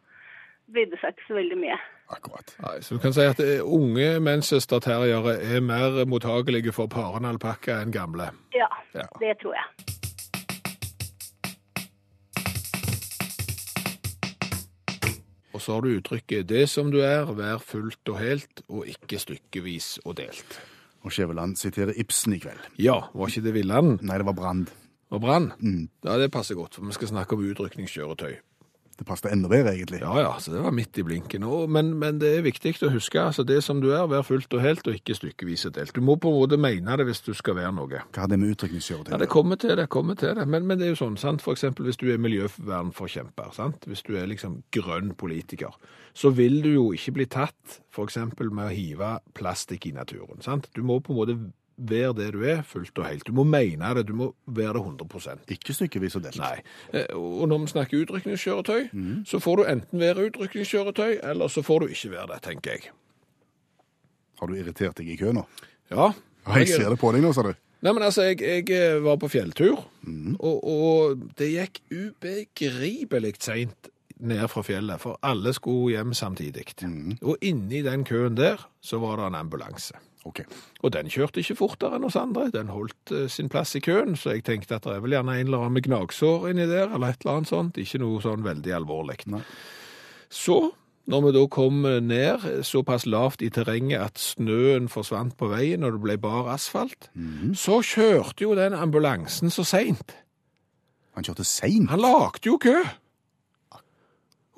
[0.73, 1.77] brydde seg ikke så veldig mye.
[2.11, 2.55] Akkurat.
[2.65, 7.83] Nei, så du kan si at eh, unge Manchester-terriere er mer mottagelige for paren alpakka
[7.85, 8.31] enn gamle.
[8.57, 9.05] Ja, Ja.
[9.21, 10.00] det tror jeg.
[15.61, 19.19] Og så har du uttrykket 'det som du er, vær fullt og helt, og ikke
[19.21, 20.57] stykkevis og delt'.
[21.05, 22.57] Og Skjæveland siterer Ibsen i kveld.
[22.79, 24.71] Ja, var ikke det Villand Nei, det var Brand.
[25.11, 25.53] og Brann?
[26.05, 28.37] Ja, det passer godt, for vi skal snakke om utrykningskjøretøy.
[29.01, 30.03] Det passet enda bedre, egentlig.
[30.03, 31.45] Ja, ja, så det var midt i blinken.
[31.49, 34.53] Og, men, men det er viktig å huske, altså det som du er, vær fullt
[34.53, 35.95] og helt, og ikke stykkevis og delt.
[35.97, 38.03] Du må på en måte mene det hvis du skal være noe.
[38.13, 40.45] Hva har det med utrykningskjøretøy Ja, det kommer til det, kommer til det.
[40.45, 41.47] Men, men det er jo sånn, sant?
[41.49, 43.89] Eksempel hvis du er miljøvernforkjemper, sant?
[43.89, 45.81] Hvis du er liksom grønn politiker,
[46.13, 50.69] så vil du jo ikke bli tatt eksempel med å hive plastikk i naturen, sant?
[50.77, 51.39] Du må på en måte
[51.89, 53.25] være det du er, fullt og helt.
[53.27, 56.39] Du må mene det, du må være det 100 Ikke stykkevis og delt.
[56.39, 56.61] Nei.
[56.93, 58.91] Eh, Og når vi snakker utrykningskjøretøy,
[59.27, 62.91] så får du enten være utrykningskjøretøy, eller så får du ikke være det, tenker jeg.
[64.41, 65.45] Har du irritert deg i kø nå?
[65.91, 66.13] Ja.
[66.47, 67.53] Jeg, jeg ser det på deg nå, sa du.
[67.81, 69.79] Nei, men altså, jeg, jeg eh, var på fjelltur,
[70.39, 73.89] og, og det gikk ubegripelig seint
[74.21, 76.67] ned fra fjellet, for alle skulle hjem samtidig.
[77.25, 79.97] Og inni den køen der, så var det en ambulanse.
[80.29, 80.43] OK.
[80.85, 84.19] Og den kjørte ikke fortere enn oss andre, den holdt eh, sin plass i køen,
[84.21, 86.91] så jeg tenkte at det er vel gjerne en eller annen med gnagsår inni der,
[86.93, 89.23] eller et eller annet sånt, ikke noe sånn veldig alvorlig.
[90.29, 90.59] Så,
[91.11, 95.97] når vi da kom ned såpass lavt i terrenget at snøen forsvant på veien og
[95.97, 97.09] det ble bar asfalt,
[97.57, 100.15] så kjørte jo den ambulansen så seint.
[101.17, 101.91] Han kjørte seint.
[101.91, 102.77] Han lagde jo kø.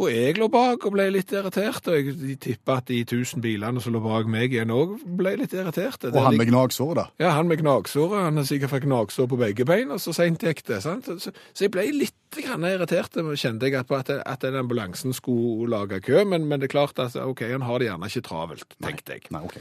[0.00, 3.80] Og jeg lå bak og ble litt irritert, og jeg tipper at de tusen bilene
[3.84, 6.08] som lå bak meg igjen òg ble litt irriterte.
[6.08, 7.04] Og han med gnagsår, da.
[7.20, 10.42] Ja, han med gnagsår, han har sikkert fått gnagsår på begge bein, og så seint
[10.42, 10.80] gikk det.
[10.86, 11.10] sant?
[11.20, 15.68] Så, så jeg ble litt grann irritert, kjente jeg, på at, at den ambulansen skulle
[15.70, 18.76] lage kø, men, men det er klart at ok, han har det gjerne ikke travelt,
[18.82, 19.28] tenkte jeg.
[19.36, 19.60] Nei, OK.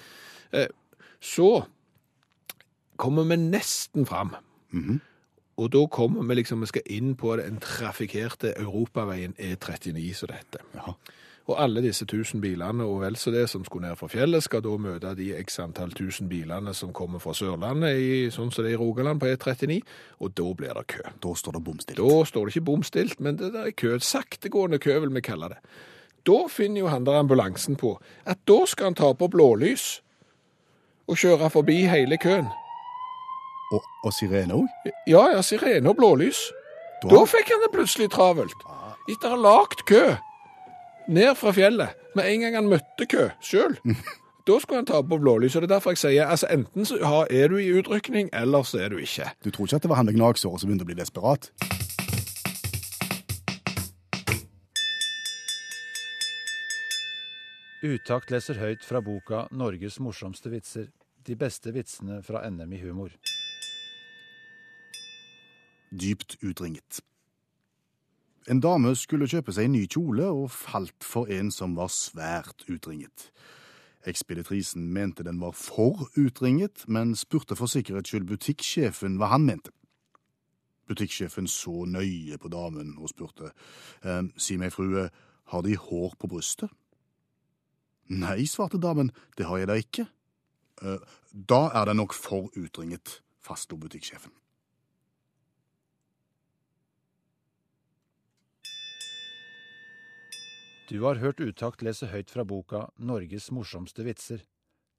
[1.21, 1.51] Så
[3.01, 4.37] kommer vi nesten fram.
[5.61, 10.39] Og da kommer vi liksom, vi skal inn på den trafikkerte europaveien E39, som det
[10.39, 10.63] heter.
[10.75, 10.95] Ja.
[11.49, 14.61] Og alle disse tusen bilene og vel så det som skulle ned fra fjellet, skal
[14.63, 18.71] da møte de x antall tusen bilene som kommer fra Sørlandet, i, sånn som det
[18.71, 19.81] er i Rogaland på E39,
[20.21, 21.03] og da blir det kø.
[21.25, 21.99] Da står det bom stille.
[22.01, 23.97] Da står det ikke bom stilt, men det der er kø.
[23.99, 25.59] Saktegående kø, vil vi kalle det.
[26.29, 27.95] Da finner jo han der ambulansen på
[28.29, 29.95] at da skal han ta på blålys
[31.09, 32.51] og kjøre forbi hele køen.
[33.71, 34.89] Og, og sirene òg?
[35.07, 36.49] Ja, ja, sirene og blålys.
[37.07, 38.65] Da fikk han det plutselig travelt.
[39.09, 40.03] Etter å ha lagt kø
[41.11, 43.77] ned fra fjellet med en gang han møtte kø sjøl.
[44.49, 45.53] Da skulle han ta på blålys.
[45.55, 46.97] og det er derfor jeg sier altså enten så
[47.29, 49.27] er du i utrykning, eller så er du ikke.
[49.45, 51.51] Du tror ikke at det var han med gnagsåret som begynte å bli desperat?
[57.85, 60.89] Utakt leser høyt fra boka 'Norges morsomste vitser'.
[61.25, 63.13] De beste vitsene fra NM i humor.
[65.91, 67.01] Dypt utringet.
[68.49, 72.63] En dame skulle kjøpe seg en ny kjole og falt for en som var svært
[72.71, 73.29] utringet.
[74.07, 79.69] Ekspeditrisen mente den var for utringet, men spurte for sikkerhets skyld butikksjefen hva han mente.
[80.89, 83.51] Butikksjefen så nøye på damen og spurte,
[84.03, 85.09] ehm, si meg, frue,
[85.51, 86.69] har De hår på brystet?
[88.09, 90.07] Nei, svarte damen, det har jeg da ikke.
[90.81, 90.97] «Eh,
[91.47, 94.31] Da er den nok for utringet, fastslo butikksjefen.
[100.91, 104.41] Du har hørt Utakt lese høyt fra boka Norges morsomste vitser.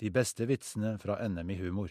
[0.00, 1.90] De beste vitsene fra NM i humor.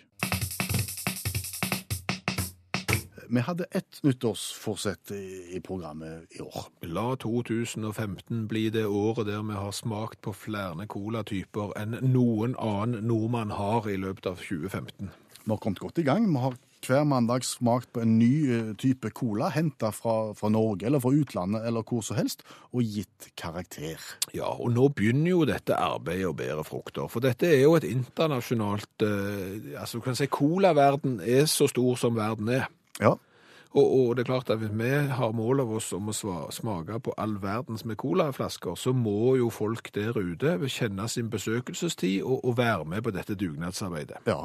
[3.29, 6.65] Vi hadde ett nyttårsforsett i, i programmet i år.
[6.89, 13.05] La 2015 bli det året der vi har smakt på flere colatyper enn noen annen
[13.05, 15.13] nordmann har i løpet av 2015.
[15.43, 16.25] Vi har kommet godt i gang.
[16.25, 20.87] Vi har hver mandag smakt på en ny eh, type cola, henta fra, fra Norge
[20.89, 24.01] eller fra utlandet eller hvor som helst, og gitt karakter.
[24.35, 27.09] Ja, og nå begynner jo dette arbeidet å bære frukter.
[27.11, 29.49] For dette er jo et internasjonalt eh,
[29.81, 32.67] Altså, du kan si colaverden er så stor som verden er.
[33.01, 33.15] Ja,
[33.71, 36.15] Og, og det er klart at hvis vi har mål av oss om å
[36.51, 42.19] smake på all verdens med colaflasker, så må jo folk der ute kjenne sin besøkelsestid
[42.25, 44.25] og, og være med på dette dugnadsarbeidet.
[44.27, 44.41] ja.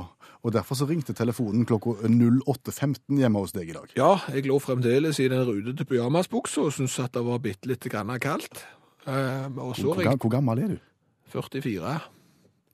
[0.46, 3.94] Og derfor så ringte telefonen klokka 08.15 hjemme hos deg i dag.
[3.98, 7.88] Ja, jeg lå fremdeles i den rudete pyjamasbuksa og syntes at det var bitte litt
[7.90, 8.60] grann kaldt.
[9.06, 10.78] Eh, og så Hvor, hvor gammel er du?
[11.34, 11.96] 44.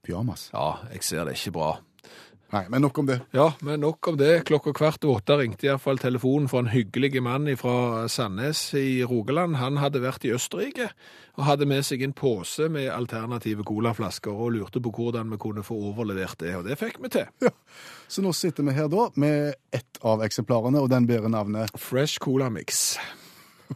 [0.05, 0.51] Pyjamas.
[0.53, 1.71] Ja, jeg ser det ikke bra.
[2.53, 3.15] Nei, men nok om det.
[3.33, 4.43] Ja, men nok om det.
[4.45, 9.57] Klokka kvart åtte ringte iallfall telefonen fra en hyggelig mann fra Sandnes i Rogaland.
[9.57, 10.91] Han hadde vært i Østerrike
[11.39, 15.65] og hadde med seg en pose med alternative colaflasker og lurte på hvordan vi kunne
[15.65, 17.33] få overlevert det, og det fikk vi til.
[17.41, 17.55] Ja.
[18.05, 22.21] Så nå sitter vi her da med ett av eksemplarene, og den bærer navnet Fresh
[22.21, 22.99] Cola Mix.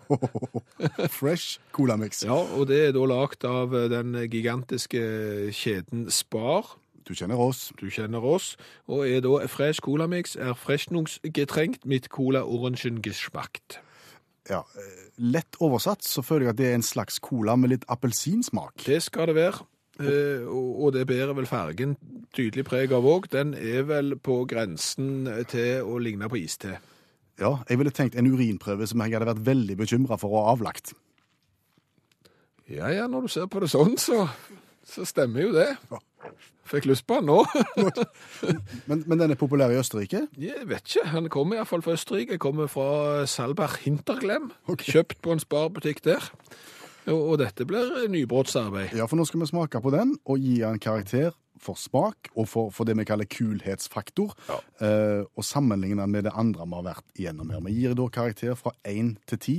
[1.18, 2.26] Fresh Cola Mix.
[2.28, 5.06] Ja, og det er da lagd av den gigantiske
[5.56, 6.76] kjeden Spar.
[7.06, 7.68] Du kjenner oss.
[7.78, 8.56] Du kjenner oss,
[8.90, 13.78] og er da Fresh Cola Mix er Freshnungsgetränkt mit Cola Orangen geschmackt.
[14.50, 17.86] Ja, eh, Lett oversatt så føler jeg at det er en slags cola med litt
[17.90, 18.84] appelsinsmak.
[18.86, 19.64] Det skal det være.
[19.96, 21.96] Eh, og og det bærer vel fargen
[22.36, 23.30] tydelig preg av òg.
[23.32, 26.76] Den er vel på grensen til å ligne på iste.
[27.40, 30.52] Ja, Jeg ville tenkt en urinprøve som jeg hadde vært veldig bekymra for å ha
[30.52, 30.92] avlagt.
[32.68, 34.26] Ja ja, når du ser på det sånn, så,
[34.84, 35.76] så stemmer jo det.
[36.66, 37.38] Fikk lyst på den nå.
[38.90, 40.24] Men, men den er populær i Østerrike?
[40.40, 41.04] Jeg vet ikke.
[41.14, 42.38] Den kommer iallfall fra Østerrike.
[42.42, 44.50] Kommer fra Salberg Hinterglem.
[44.68, 46.26] Kjøpt på en sparbutikk der.
[47.06, 48.96] Og, og dette blir nybrottsarbeid.
[48.98, 52.48] Ja, for nå skal vi smake på den og gi den karakter for smak og
[52.50, 54.58] for, for det vi kaller kulhetsfaktor, Ja.
[54.84, 57.62] eh, og sammenligne den med det andre vi har vært igjennom her.
[57.64, 59.56] Vi gir da karakter fra 1 til 10.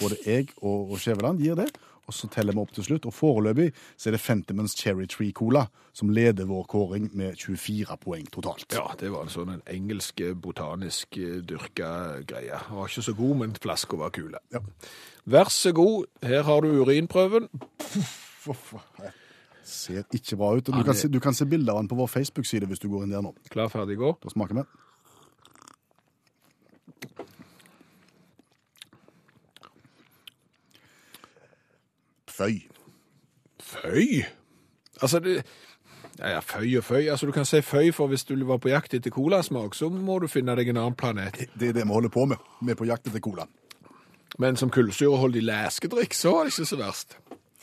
[0.00, 1.66] Både jeg og, og Skjæveland gir det,
[2.10, 3.06] og så teller vi opp til slutt.
[3.06, 7.96] Og foreløpig så er det Fentimans Cherry Tree Cola som leder vår kåring med 24
[8.02, 8.66] poeng totalt.
[8.74, 11.92] Ja, det var en sånn en engelsk botanisk eh, dyrka
[12.26, 12.58] greie.
[12.66, 14.42] Den var ikke så god, men flaska var kule.
[14.54, 14.62] Ja.
[15.30, 17.48] Vær så god, her har du urinprøven.
[19.70, 20.66] Ser ikke bra ut.
[20.66, 23.06] Du kan, se, du kan se bilder av den på vår Facebook-side hvis du går
[23.06, 23.34] inn der nå.
[23.52, 24.14] Klar, ferdig, gå.
[24.22, 24.66] Da smaker vi.
[32.40, 32.60] Føy.
[33.60, 34.22] Føy?
[35.02, 35.42] Altså, det...
[36.20, 37.06] Ja, ja, føy og føy.
[37.08, 40.18] Altså, du kan si føy, for hvis du var på jakt etter colasmak, så må
[40.20, 41.38] du finne deg en annen planet.
[41.56, 42.40] Det er det vi holder på med.
[42.60, 43.46] Vi er på jakt etter cola.
[44.40, 47.16] Men som kullsyreholdig leskedrikk, så var det ikke så verst.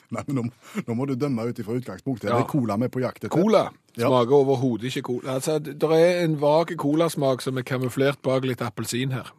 [0.10, 0.44] Nei, men nå,
[0.88, 2.30] nå må du dømme ut ifra utgangspunktet.
[2.30, 2.38] Ja.
[2.40, 3.34] Det er cola vi er på jakt etter.
[3.34, 3.66] Cola
[3.98, 4.08] Ja.
[4.08, 5.34] smaker overhodet ikke cola.
[5.40, 9.34] Altså, det er en vag colasmak som er kamuflert bak litt appelsin her.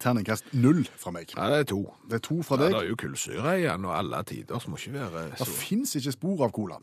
[0.00, 1.32] Terningkast null fra meg.
[1.36, 1.82] Ja, det er to.
[2.08, 2.72] Det er to fra deg.
[2.72, 5.44] Nei, det er jo kullsyre igjen, og alle tider så må ikke være så...
[5.44, 6.78] Det fins ikke spor av cola.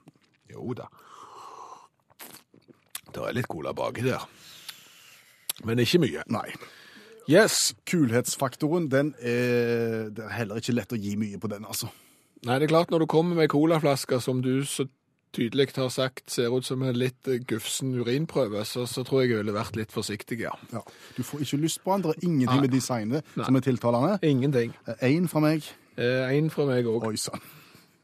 [0.52, 0.90] Jo da.
[3.16, 4.26] Det er litt cola baki der.
[5.66, 6.26] Men ikke mye.
[6.36, 6.50] Nei.
[7.32, 7.74] Yes.
[7.90, 11.90] Kulhetsfaktoren, den er Det er heller ikke lett å gi mye på den, altså.
[12.46, 14.86] Nei, det er klart når du kommer med colaflasker som du så
[15.36, 19.34] tydelig har sagt ser ut som en litt eh, gufsen urinprøve, så, så tror jeg
[19.34, 20.54] jeg ville vært litt forsiktig, ja.
[20.74, 20.82] Ja.
[21.18, 22.64] Du får ikke lyst på andre, ingenting Nei.
[22.68, 23.46] med designet Nei.
[23.46, 24.18] som er tiltalende.
[24.26, 24.74] Ingenting.
[25.04, 25.68] Én fra meg.
[26.00, 27.06] Eh, en fra meg òg.
[27.12, 27.44] Oi sann.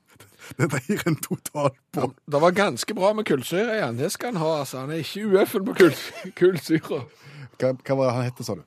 [0.60, 4.00] Dette gir en total på Det var ganske bra med kullsyre i han.
[4.00, 4.84] Det skal han ha, altså.
[4.84, 5.78] Han er ikke ueffen på
[6.40, 7.04] kullsyra.
[7.62, 8.64] Hva, hva var det han hette, sa du?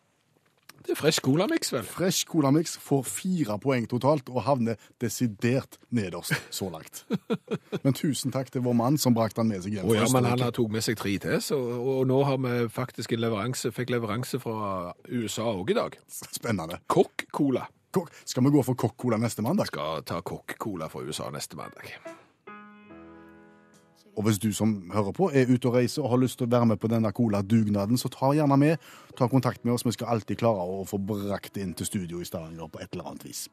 [0.85, 1.87] Det er fresh cola-miks, vel?
[1.89, 7.05] Fresh Cola-mix får fire poeng totalt og havner desidert nederst så langt.
[7.87, 9.89] Men tusen takk til vår mann som brakte han med seg hjem.
[9.89, 12.53] Oh, ja, men han har tok med seg tre til, så, og nå har vi
[12.72, 15.97] faktisk en leveranse, fikk leveranse fra USA òg i dag.
[16.37, 16.78] Spennende.
[16.93, 17.64] Kokk-cola.
[17.95, 19.68] Kokk- Skal vi gå for Kokk-Cola neste mandag?
[19.72, 21.95] Skal ta kokk-cola fra USA neste mandag.
[24.17, 26.55] Og hvis du som hører på er ute og reiser og har lyst til å
[26.55, 28.91] være med på denne cola-dugnaden, så ta gjerne med.
[29.19, 29.87] Ta kontakt med oss.
[29.87, 32.95] Vi skal alltid klare å få brakt det inn til studio i Stavanger på et
[32.95, 33.49] eller annet vis.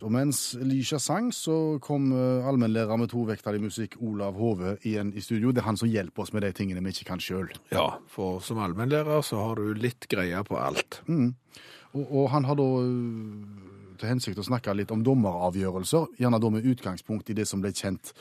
[0.00, 4.78] Og mens Lisha sang, så kom eh, allmennlærer med to vekter i musikk, Olav Hove,
[4.88, 5.52] igjen i studio.
[5.52, 7.50] Det er han som hjelper oss med de tingene vi ikke kan sjøl.
[7.68, 11.02] Ja, for som allmennlærer så har du litt greie på alt.
[11.92, 13.69] Og, og han har da øh,
[14.00, 17.72] til hensikt å snakke litt om dommeravgjørelser, gjerne da med utgangspunkt i det som ble
[17.76, 18.14] kjent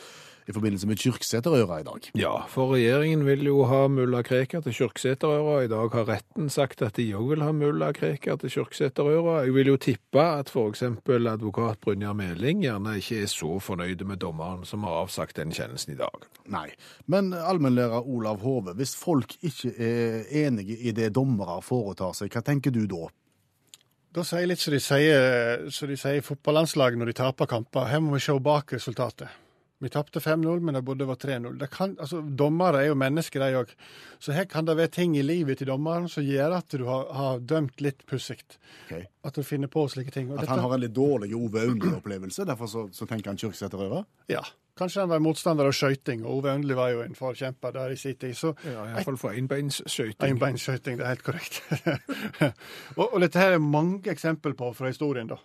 [0.50, 2.08] i forbindelse med Kyrksæterøra i dag.
[2.18, 5.60] Ja, for regjeringen vil jo ha mulla Krekar til Kyrksæterøra.
[5.66, 9.44] I dag har retten sagt at de òg vil ha mulla Krekar til Kyrksæterøra.
[9.46, 10.84] Jeg vil jo tippe at f.eks.
[11.30, 15.94] advokat Brynjar Meling gjerne ikke er så fornøyde med dommeren som har avsagt den kjennelsen
[15.94, 16.26] i dag.
[16.50, 16.68] Nei.
[17.06, 22.42] Men allmennlærer Olav Hove, hvis folk ikke er enige i det dommere foretar seg, hva
[22.42, 23.06] tenker du da?
[24.16, 27.50] Da sier jeg litt som de sier, som de sier i fotballandslaget når de taper
[27.50, 27.86] kamper.
[27.92, 29.30] Her må vi se bak resultatet.
[29.80, 31.54] Vi tapte 5-0, men det burde vært 3-0.
[31.88, 33.70] Altså, dommere er jo mennesker, de òg.
[34.20, 37.06] Så her kan det være ting i livet til dommeren som gjør at du har,
[37.16, 38.42] har dømt litt pussig.
[38.90, 39.06] Okay.
[39.24, 40.34] At du finner på slike ting.
[40.34, 44.04] Og At han har en litt dårlig Ove Aune-opplevelse, derfor så, så tenker han Kyrksæterøra?
[44.34, 44.44] Ja.
[44.80, 48.00] Kanskje han var motstander av skøyting, og Ove Øndli var jo en forkjemper der i
[48.00, 48.34] sin tid.
[48.38, 50.24] Så Ja, Iallfall for enbeinsskøyting.
[50.30, 51.62] Einbeinsskøyting, det er helt korrekt.
[53.00, 55.40] og, og dette her er mange eksempel på fra historien, da.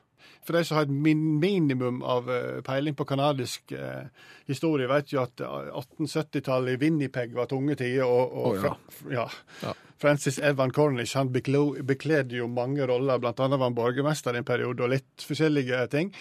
[0.44, 4.04] For de som har et min minimum av uh, peiling på kanadisk uh,
[4.48, 8.04] historie, vet jo at eh, 1870-tallet i Winnipeg var tunge tider.
[8.04, 8.74] Og, og oh, ja.
[8.92, 9.24] Fra, ja.
[9.64, 9.72] Ja.
[10.04, 14.84] Francis Evan Cornish han bekledde jo mange roller, annet var han borgermester i en periode,
[14.84, 16.12] og litt forskjellige ting.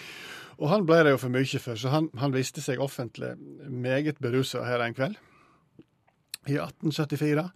[0.58, 3.34] Og han ble det jo for mye for, så han, han viste seg offentlig
[3.68, 5.20] meget berusa her en kveld
[6.44, 7.48] i 1874.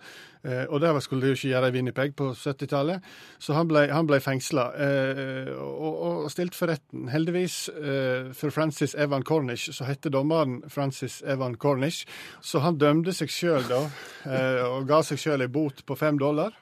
[0.46, 3.04] Eh, og det skulle de jo ikke gjøre i Winnipeg på 70-tallet,
[3.42, 7.08] så han ble, han ble fengsla eh, og, og stilt for retten.
[7.12, 12.06] Heldigvis eh, for Francis Evan Cornish så hette dommeren Francis Evan Cornish,
[12.40, 13.82] så han dømte seg sjøl da,
[14.30, 16.54] eh, og ga seg sjøl ei bot på fem dollar,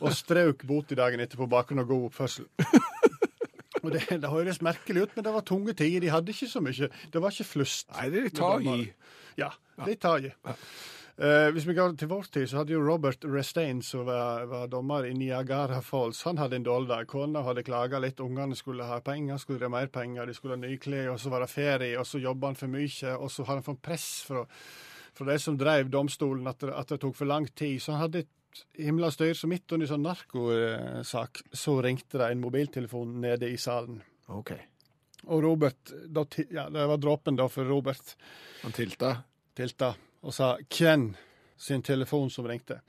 [0.00, 2.50] og strøk i etter på bakgrunn av god oppførsel.
[3.82, 6.04] Og det, det høres merkelig ut, men det var tunge tider.
[6.04, 6.88] De hadde ikke så mye.
[7.12, 7.90] Det var ikke flust.
[7.96, 8.80] Nei, det er litt tak i.
[9.40, 9.52] Ja,
[9.86, 10.32] litt tak i.
[11.20, 14.70] Eh, hvis vi går til vår tid, så hadde jo Robert Restain, som var, var
[14.72, 17.08] dommer i Niagara Falls, han hadde en dårlig dag.
[17.10, 20.62] Kona hadde klaga litt, ungene skulle ha penger, skulle ha mer penger, de skulle ha
[20.62, 23.44] nye klær, og så var det ferie, og så jobba han for mye, og så
[23.44, 24.46] har han fått press fra,
[25.12, 27.76] fra de som drev domstolen, at det, at det tok for lang tid.
[27.84, 28.32] Så han hadde et
[28.78, 29.34] himla styr.
[29.38, 34.02] Så midt under sånn narkosak, så ringte det en mobiltelefon nede i salen.
[34.30, 34.54] OK.
[35.28, 38.14] Og Robert, da, ja, det var dråpen da for Robert.
[38.62, 39.18] Han tilta.
[39.56, 41.10] tilta og sa hvem
[41.60, 42.80] sin telefon som ringte.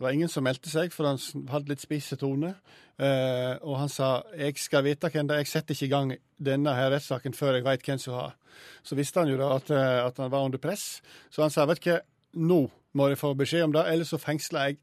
[0.00, 1.18] Det var ingen som meldte seg, for han
[1.50, 2.54] hadde litt spisse tone.
[3.00, 6.12] Eh, og han sa jeg skal vite hvem det er, jeg setter ikke i gang
[6.36, 8.36] denne her rettssaken før jeg vet hvem som har.
[8.84, 11.00] Så visste han jo da at, eh, at han var under press,
[11.32, 12.00] så han sa vet du hva,
[12.40, 12.62] nå
[12.96, 14.80] må jeg få beskjed om det, ellers så fengsler jeg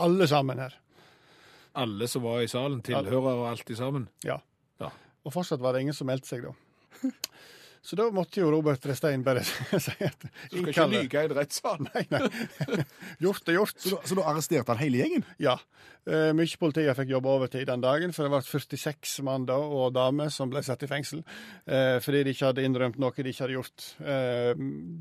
[0.00, 0.74] alle sammen her.
[1.74, 4.08] Alle som var i salen, tilhører og alt sammen.
[4.26, 4.38] Ja.
[4.82, 4.90] Ja.
[5.24, 6.54] Og fortsatt var det ingen som meldte seg da.
[7.84, 11.36] Så da måtte jo Robert Restein bare si at Du skal ikke lyge i en
[11.36, 11.82] rettssal.
[11.90, 12.22] Nei, nei.
[13.24, 13.76] Gjort er gjort.
[13.76, 15.26] Så da, så da arresterte han hele gjengen?
[15.42, 15.58] Ja.
[16.04, 19.94] Eh, mye politiet fikk jobbe overtid den dagen, for det ble 46 mann da, og
[19.96, 21.22] damer som ble satt i fengsel
[21.64, 23.86] eh, fordi de ikke hadde innrømt noe de ikke hadde gjort.
[24.04, 24.52] Eh,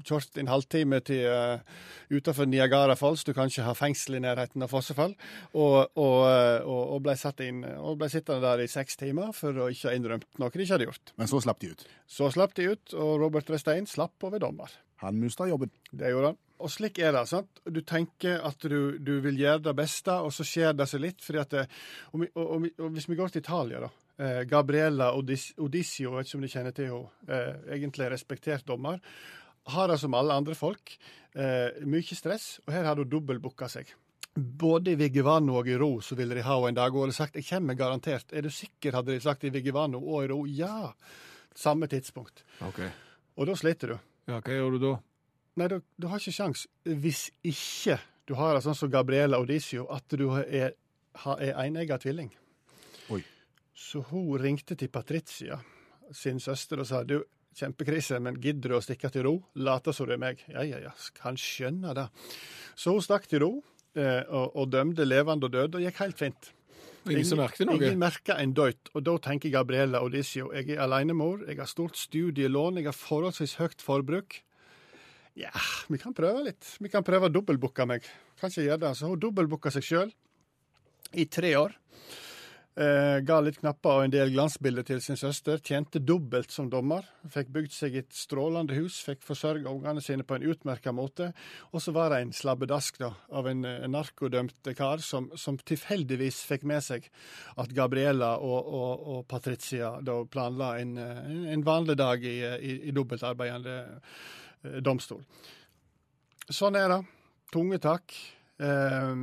[0.07, 1.59] kjørt en halvtime til uh,
[2.07, 5.15] utenfor Niagara Falls, du kan ikke ha fengsel i nærheten av fossefall,
[5.51, 9.59] og, og, og, og ble satt inn, og ble sittende der i seks timer for
[9.59, 11.13] å ikke ha innrømt noe de ikke hadde gjort.
[11.19, 11.85] Men så slapp de ut.
[12.07, 14.71] Så slapp de ut, og Robert Restein slapp over dommer.
[15.03, 15.71] Han mista jobben.
[15.91, 16.39] Det gjorde han.
[16.63, 17.25] Og slik er det.
[17.27, 17.59] sant?
[17.65, 21.23] Du tenker at du, du vil gjøre det beste, og så skjer det seg litt.
[21.23, 21.65] fordi at det,
[22.13, 23.89] og, og, og, og Hvis vi går til Italia, da.
[24.23, 29.01] Eh, Gabriella Odissio, vet ikke om du kjenner til henne, eh, egentlig respektert dommer.
[29.73, 30.95] Har det som alle andre folk.
[31.35, 33.91] Eh, mye stress, og her har hun dobbeltbooka seg.
[34.33, 37.17] Både i Vigivano og i Ro så ville de ha henne en dag, og hadde
[37.17, 38.31] sagt jeg kommer garantert.
[38.31, 40.45] Er du sikker, hadde de sagt i Vigivano og i Ro.
[40.45, 40.93] Ja!
[41.55, 42.43] Samme tidspunkt.
[42.69, 42.89] Okay.
[43.37, 43.97] Og da sliter du.
[44.29, 44.93] Ja, hva gjør du da?
[45.59, 49.85] Nei, du, du har ikke sjans hvis ikke du har det sånn som Gabriella Odissio,
[49.91, 50.73] at du er,
[51.35, 52.31] er enegga tvilling.
[53.11, 53.19] Oi.
[53.75, 55.59] Så hun ringte til Patricia,
[56.15, 57.19] sin søster, og sa du,
[57.53, 59.33] Kjempekrise, men gidder du å stikke til ro?
[59.61, 60.39] Late som det er meg.
[60.49, 62.07] Ja, ja, ja, kan skjønne det.
[62.73, 63.51] Så hun stakk til ro
[63.93, 66.49] eh, og, og dømte levende og døde, og gikk helt fint.
[67.09, 67.75] Ingen som merket noe?
[67.79, 68.91] Ingen merka en døyt.
[68.95, 73.57] Og da tenker Gabriella Odisio jeg er alenemor, jeg har stort studielån, jeg har forholdsvis
[73.59, 74.39] høyt forbruk.
[75.39, 75.51] Ja,
[75.89, 76.75] vi kan prøve litt.
[76.79, 78.05] Vi kan prøve å dobbeltbooke meg.
[78.39, 78.91] Kan ikke gjøre det.
[78.99, 80.13] Så hun dobbeltbooka seg sjøl
[81.17, 81.73] i tre år.
[82.73, 85.59] Eh, ga litt knapper og en del glansbilder til sin søster.
[85.61, 87.05] Tjente dobbelt som dommer.
[87.29, 88.97] Fikk bygd seg et strålende hus.
[89.05, 91.29] Fikk forsørga ungene sine på en utmerka måte.
[91.69, 96.41] Og så var det en slabbedask da, av en, en narkodømt kar som, som tilfeldigvis
[96.49, 97.05] fikk med seg
[97.61, 102.77] at Gabriella og, og, og Patricia da planla en, en, en vanlig dag i, i,
[102.89, 105.21] i dobbeltarbeidende eh, domstol.
[106.49, 107.03] Sånn er det.
[107.53, 108.17] Tunge tak.
[108.63, 109.15] Eh,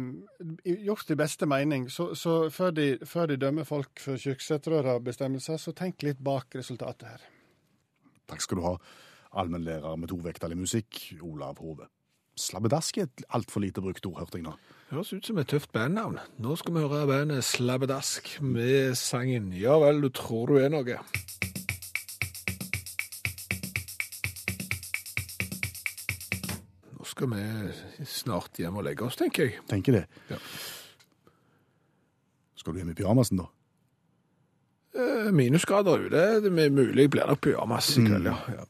[0.85, 1.89] gjort i beste mening.
[1.91, 7.09] Så, så før, de, før de dømmer folk for kyrksæterøra-bestemmelser, så tenk litt bak resultatet
[7.09, 7.25] her.
[8.31, 8.75] Takk skal du ha,
[9.41, 11.89] allmennlærer med tovektig musikk, Olav Hove.
[12.41, 14.55] Slabbedask er et altfor lite brukt ord, hørte jeg nå.
[14.91, 16.19] Høres ut som et tøft bandnavn.
[16.43, 21.01] Nå skal vi høre bandet Slabbedask med sangen Ja vel, du tror du er noe.
[27.21, 29.61] Skal vi snart hjem og legge oss, tenker jeg.
[29.69, 30.05] Tenker det.
[30.31, 30.39] Ja.
[32.57, 33.49] Skal du hjem i pyjamasen, da?
[34.97, 36.23] Eh, Minusgrader ute.
[36.41, 38.55] Det er mulig blir nok pyjamas i kveld, mm.
[38.57, 38.65] ja.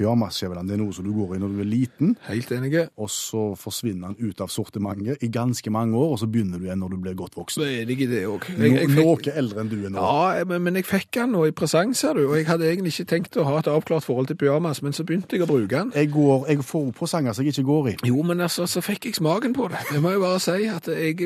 [0.00, 2.86] Pyjamas Skjæveland, det er noe som du går i når du er liten, Helt enige.
[2.96, 6.64] og så forsvinner den ut av sortimentet i ganske mange år, og så begynner du
[6.70, 7.62] igjen når du blir godt Så voksen.
[7.66, 8.46] er jeg i det òg.
[8.56, 10.00] Nå- Noe eldre enn du er nå.
[10.00, 12.22] Ja, men, men jeg fikk den nå i presang, ser du.
[12.30, 15.04] Og jeg hadde egentlig ikke tenkt å ha et avklart forhold til pyjamas, men så
[15.04, 15.92] begynte jeg å bruke den.
[15.94, 17.94] Jeg, går, jeg får på sanger som jeg ikke går i.
[18.08, 19.84] Jo, men altså, så fikk jeg smaken på det.
[19.92, 20.64] Det må jeg bare si.
[20.72, 21.18] at Jeg,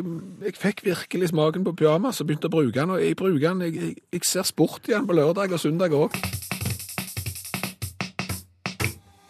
[0.45, 2.91] jeg fikk virkelig smaken på pyjamas og begynte å bruke den.
[2.91, 5.95] Og jeg bruker den, jeg, jeg, jeg ser sport i den på lørdag og søndag
[5.95, 6.19] òg.